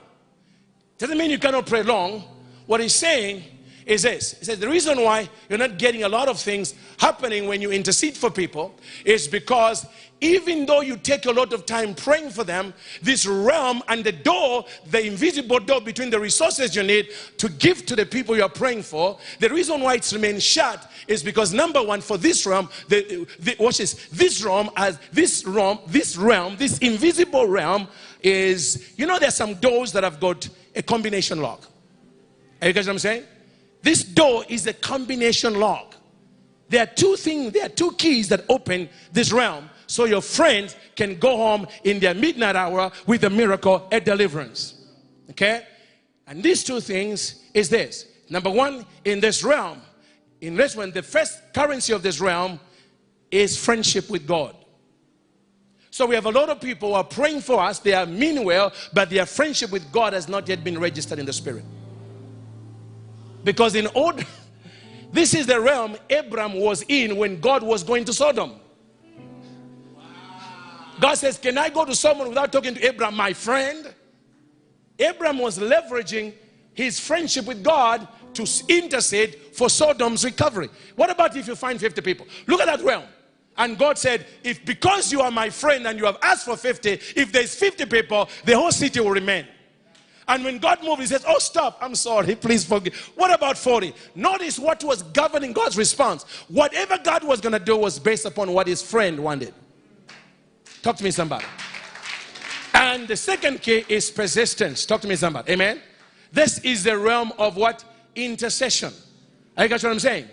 Doesn't 0.99 1.16
mean 1.16 1.31
you 1.31 1.38
cannot 1.38 1.64
pray 1.64 1.85
long. 1.85 2.25
What 2.66 2.81
he's 2.81 2.95
saying 2.95 3.45
is 3.90 4.03
this. 4.03 4.38
He 4.38 4.44
says 4.44 4.61
the 4.61 4.68
reason 4.68 5.03
why 5.03 5.29
you're 5.48 5.59
not 5.59 5.76
getting 5.76 6.05
a 6.05 6.09
lot 6.09 6.29
of 6.29 6.38
things 6.38 6.74
happening 6.98 7.48
when 7.48 7.61
you 7.61 7.72
intercede 7.72 8.16
for 8.16 8.31
people 8.31 8.72
is 9.05 9.26
because 9.26 9.85
even 10.20 10.64
though 10.64 10.81
you 10.81 10.96
take 10.96 11.26
a 11.26 11.31
lot 11.33 11.53
of 11.53 11.66
time 11.66 11.94
praying 11.94 12.31
for 12.31 12.44
them, 12.44 12.72
this 13.03 13.26
realm 13.26 13.83
and 13.88 14.05
the 14.05 14.12
door, 14.12 14.64
the 14.90 15.05
invisible 15.05 15.59
door 15.59 15.81
between 15.81 16.09
the 16.09 16.20
resources 16.20 16.76
you 16.76 16.85
need 16.85 17.09
to 17.38 17.48
give 17.48 17.85
to 17.87 17.96
the 17.96 18.07
people 18.07 18.37
you 18.37 18.44
are 18.44 18.48
praying 18.48 18.83
for, 18.83 19.18
the 19.40 19.48
reason 19.48 19.81
why 19.81 19.94
it's 19.94 20.12
remained 20.12 20.42
shut 20.42 20.88
is 21.09 21.22
because 21.22 21.53
number 21.53 21.83
one, 21.83 22.00
for 22.00 22.16
this 22.16 22.46
realm, 22.46 22.68
the, 22.87 23.26
the 23.40 23.57
watch 23.59 23.79
this, 23.79 24.07
this 24.11 24.44
realm 24.44 24.70
as 24.76 25.00
this 25.11 25.44
realm, 25.44 25.81
this 25.88 26.16
realm, 26.16 26.55
this 26.59 26.79
invisible 26.79 27.48
realm 27.48 27.88
is, 28.22 28.92
you 28.96 29.07
know, 29.07 29.18
there's 29.18 29.35
some 29.35 29.55
doors 29.55 29.90
that 29.92 30.05
have 30.05 30.20
got 30.20 30.48
a 30.76 30.83
combination 30.83 31.40
lock. 31.42 31.66
Are 32.62 32.68
you 32.68 32.72
guys 32.72 32.87
what 32.87 32.92
I'm 32.92 32.98
saying? 33.00 33.24
This 33.83 34.05
door 34.05 34.45
is 34.49 34.66
a 34.66 34.73
combination 34.73 35.59
lock. 35.59 35.95
There 36.69 36.83
are 36.83 36.87
two 36.87 37.16
things, 37.16 37.53
there 37.53 37.66
are 37.66 37.71
two 37.71 37.93
keys 37.93 38.29
that 38.29 38.45
open 38.49 38.88
this 39.12 39.33
realm 39.33 39.69
so 39.87 40.05
your 40.05 40.23
friends 40.23 40.77
can 40.95 41.19
go 41.19 41.37
home 41.37 41.66
in 41.83 41.99
their 41.99 42.14
midnight 42.14 42.55
hour 42.55 42.93
with 43.07 43.25
a 43.25 43.31
miracle, 43.31 43.88
a 43.90 44.01
deliverance. 44.01 44.87
Okay? 45.31 45.66
And 46.29 46.43
these 46.43 46.62
two 46.62 46.81
things 46.81 47.45
is 47.55 47.69
this. 47.69 48.07
Number 48.29 48.51
one, 48.51 48.87
in 49.05 49.19
this 49.19 49.43
realm, 49.43 49.81
in 50.40 50.55
this 50.55 50.77
one, 50.77 50.93
the 50.93 51.03
first 51.03 51.40
currency 51.53 51.93
of 51.93 52.03
this 52.03 52.21
realm 52.21 52.61
is 53.33 53.59
friendship 53.59 54.09
with 54.09 54.27
God. 54.27 54.55
So 55.90 56.07
we 56.07 56.14
have 56.14 56.27
a 56.27 56.31
lot 56.31 56.49
of 56.49 56.61
people 56.61 56.90
who 56.90 56.95
are 56.95 57.05
praying 57.05 57.40
for 57.40 57.61
us, 57.61 57.81
they 57.81 57.95
are 57.95 58.07
mean 58.07 58.45
well, 58.45 58.73
but 58.93 59.11
their 59.11 59.27
friendship 59.27 59.73
with 59.73 59.90
God 59.90 60.12
has 60.12 60.29
not 60.29 60.49
yet 60.49 60.62
been 60.62 60.79
registered 60.79 61.19
in 61.19 61.27
the 61.27 61.33
spirit. 61.33 61.64
Because 63.44 63.74
in 63.74 63.87
old, 63.94 64.24
this 65.12 65.35
is 65.35 65.46
the 65.46 65.61
realm 65.61 65.96
Abraham 66.09 66.55
was 66.55 66.85
in 66.88 67.16
when 67.16 67.40
God 67.40 67.62
was 67.62 67.83
going 67.83 68.05
to 68.05 68.12
Sodom. 68.12 68.61
God 71.00 71.14
says, 71.14 71.38
Can 71.38 71.57
I 71.57 71.70
go 71.70 71.85
to 71.85 71.94
someone 71.94 72.29
without 72.29 72.53
talking 72.53 72.74
to 72.74 72.87
Abraham, 72.87 73.16
my 73.16 73.33
friend? 73.33 73.94
Abraham 74.98 75.38
was 75.38 75.59
leveraging 75.59 76.35
his 76.74 77.00
friendship 77.00 77.46
with 77.46 77.64
God 77.64 78.07
to 78.35 78.46
intercede 78.68 79.37
for 79.55 79.68
Sodom's 79.68 80.24
recovery. 80.24 80.68
What 80.96 81.11
about 81.11 81.37
if 81.37 81.48
you 81.48 81.57
find 81.57 81.81
50 81.81 82.00
people? 82.03 82.26
Look 82.46 82.61
at 82.61 82.66
that 82.66 82.85
realm. 82.85 83.05
And 83.57 83.79
God 83.79 83.98
said, 83.98 84.26
If 84.44 84.64
because 84.64 85.11
you 85.11 85.22
are 85.22 85.31
my 85.31 85.50
friend 85.50 85.87
and 85.87 85.98
you 85.98 86.05
have 86.05 86.18
asked 86.22 86.44
for 86.44 86.57
50, 86.57 86.90
if 87.16 87.33
there's 87.33 87.55
50 87.55 87.87
people, 87.87 88.29
the 88.44 88.57
whole 88.57 88.72
city 88.72 89.00
will 89.00 89.11
remain. 89.11 89.46
And 90.31 90.45
when 90.45 90.59
God 90.59 90.79
moved, 90.85 91.01
He 91.01 91.09
says, 91.09 91.25
Oh, 91.27 91.40
stop, 91.40 91.79
I'm 91.81 91.97
sorry, 91.97 92.37
please 92.37 92.64
forgive. 92.64 92.95
What 93.16 93.35
about 93.35 93.59
40? 93.59 93.93
Notice 94.14 94.61
what 94.61 94.83
was 94.85 95.03
governing 95.03 95.53
God's 95.53 95.77
response. 95.77 96.23
Whatever 96.47 96.99
God 96.99 97.25
was 97.25 97.40
going 97.40 97.53
to 97.53 97.59
do 97.59 97.77
was 97.77 97.99
based 97.99 98.27
upon 98.27 98.53
what 98.53 98.69
his 98.69 98.81
friend 98.81 99.19
wanted. 99.19 99.53
Talk 100.83 100.97
to 100.99 101.05
me, 101.05 101.11
somebody. 101.11 101.45
And 102.73 103.09
the 103.09 103.16
second 103.16 103.61
key 103.61 103.85
is 103.88 104.09
persistence. 104.09 104.87
Talk 104.87 105.01
to 105.01 105.09
me, 105.09 105.16
somebody. 105.16 105.53
Amen. 105.53 105.81
This 106.33 106.61
is 106.61 106.85
the 106.85 106.97
realm 106.97 107.33
of 107.37 107.57
what? 107.57 107.85
Intercession. 108.14 108.93
You 109.59 109.66
guys 109.66 109.83
what 109.83 109.90
I'm 109.90 109.99
saying? 109.99 110.29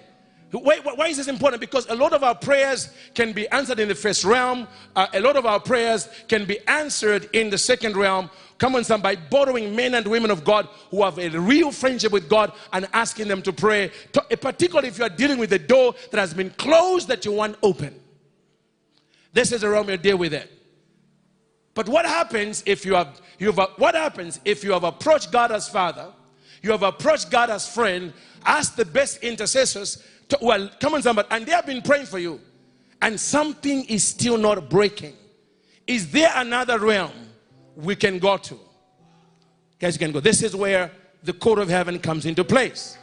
Why, 0.52 0.80
why, 0.80 1.08
is 1.08 1.18
this 1.18 1.28
important? 1.28 1.60
Because 1.60 1.88
a 1.90 1.96
lot 1.96 2.14
of 2.14 2.24
our 2.24 2.36
prayers 2.36 2.90
can 3.14 3.34
be 3.34 3.50
answered 3.50 3.80
in 3.80 3.90
the 3.90 3.96
first 3.96 4.24
realm. 4.24 4.68
Uh, 4.96 5.08
a 5.14 5.20
lot 5.20 5.36
of 5.36 5.46
our 5.46 5.60
prayers 5.60 6.08
can 6.30 6.46
be 6.46 6.60
answered 6.68 7.30
in 7.34 7.50
the 7.50 7.58
second 7.58 7.98
realm. 7.98 8.30
Come 8.58 8.76
on, 8.76 8.84
son, 8.84 9.02
by 9.02 9.16
borrowing 9.16 9.76
men 9.76 9.94
and 9.94 10.08
women 10.08 10.32
of 10.32 10.44
God 10.44 10.68
who 10.90 11.04
have 11.04 11.20
a 11.20 11.30
real 11.30 11.72
friendship 11.72 12.12
with 12.12 12.28
God 12.28 12.52
and 12.74 12.88
asking 12.92 13.28
them 13.28 13.42
to 13.44 13.54
pray. 13.54 13.92
To, 14.14 14.24
eh, 14.32 14.36
particularly 14.36 14.88
if 14.88 14.98
you 14.98 15.04
are 15.04 15.10
dealing 15.10 15.38
with 15.38 15.54
a 15.54 15.60
door 15.60 15.94
that 16.12 16.20
has 16.20 16.34
been 16.34 16.50
closed 16.52 17.08
that 17.10 17.24
you 17.24 17.34
want 17.34 17.56
open. 17.62 18.00
This 19.32 19.52
is 19.52 19.62
a 19.62 19.70
realm 19.70 19.90
you 19.90 19.98
deal 19.98 20.18
with 20.18 20.34
it. 20.34 20.52
But 21.76 21.88
what 21.88 22.06
happens 22.06 22.64
if 22.66 22.84
you 22.86 22.96
have, 22.96 23.22
you 23.38 23.52
have 23.52 23.70
what 23.78 23.94
happens 23.94 24.40
if 24.44 24.64
you 24.64 24.72
have 24.72 24.84
approached 24.84 25.32
God 25.32 25.52
as 25.52 25.70
Father, 25.70 26.12
you 26.64 26.72
have 26.72 26.82
approached 26.82 27.30
God 27.30 27.52
as 27.52 27.70
friend, 27.70 28.12
ask 28.44 28.76
the 28.76 28.86
best 28.86 29.22
intercessors 29.24 30.04
to, 30.30 30.40
well, 30.42 30.72
come 30.80 30.96
on, 30.96 31.04
somebody, 31.04 31.28
and 31.30 31.46
they 31.46 31.52
have 31.52 31.68
been 31.68 31.84
praying 31.84 32.08
for 32.08 32.18
you, 32.18 32.42
and 33.04 33.20
something 33.20 33.86
is 33.86 34.04
still 34.04 34.40
not 34.40 34.72
breaking. 34.72 35.14
Is 35.86 36.12
there 36.12 36.32
another 36.36 36.80
realm 36.80 37.27
we 37.78 37.96
can 37.96 38.20
go 38.20 38.38
to? 38.38 38.60
Guys, 39.80 39.96
you 39.96 40.00
can 40.00 40.12
go. 40.12 40.20
This 40.20 40.42
is 40.42 40.56
where 40.56 40.92
the 41.24 41.34
court 41.34 41.60
of 41.60 41.70
heaven 41.70 42.00
comes 42.00 42.26
into 42.26 42.44
place. 42.44 42.98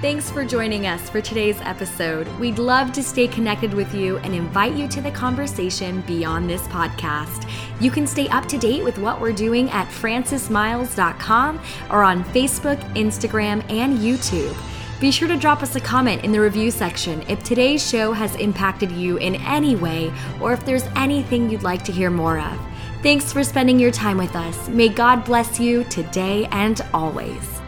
Thanks 0.00 0.30
for 0.30 0.46
joining 0.46 0.86
us 0.86 1.10
for 1.10 1.20
today's 1.20 1.60
episode. 1.60 2.26
We'd 2.38 2.58
love 2.58 2.90
to 2.92 3.02
stay 3.02 3.28
connected 3.28 3.74
with 3.74 3.94
you 3.94 4.16
and 4.18 4.34
invite 4.34 4.74
you 4.74 4.88
to 4.88 5.02
the 5.02 5.10
conversation 5.10 6.00
beyond 6.02 6.48
this 6.48 6.62
podcast. 6.68 7.48
You 7.82 7.90
can 7.90 8.06
stay 8.06 8.26
up 8.28 8.46
to 8.46 8.56
date 8.56 8.82
with 8.82 8.96
what 8.96 9.20
we're 9.20 9.34
doing 9.34 9.68
at 9.70 9.88
francismyles.com 9.88 11.60
or 11.90 12.02
on 12.02 12.24
Facebook, 12.24 12.80
Instagram, 12.94 13.62
and 13.70 13.98
YouTube. 13.98 14.69
Be 15.00 15.10
sure 15.10 15.28
to 15.28 15.36
drop 15.36 15.62
us 15.62 15.76
a 15.76 15.80
comment 15.80 16.24
in 16.24 16.32
the 16.32 16.40
review 16.42 16.70
section 16.70 17.22
if 17.26 17.42
today's 17.42 17.88
show 17.88 18.12
has 18.12 18.34
impacted 18.36 18.92
you 18.92 19.16
in 19.16 19.36
any 19.36 19.74
way 19.74 20.12
or 20.42 20.52
if 20.52 20.66
there's 20.66 20.84
anything 20.94 21.48
you'd 21.48 21.62
like 21.62 21.82
to 21.84 21.92
hear 21.92 22.10
more 22.10 22.38
of. 22.38 22.60
Thanks 23.02 23.32
for 23.32 23.42
spending 23.42 23.78
your 23.78 23.92
time 23.92 24.18
with 24.18 24.36
us. 24.36 24.68
May 24.68 24.90
God 24.90 25.24
bless 25.24 25.58
you 25.58 25.84
today 25.84 26.46
and 26.50 26.82
always. 26.92 27.59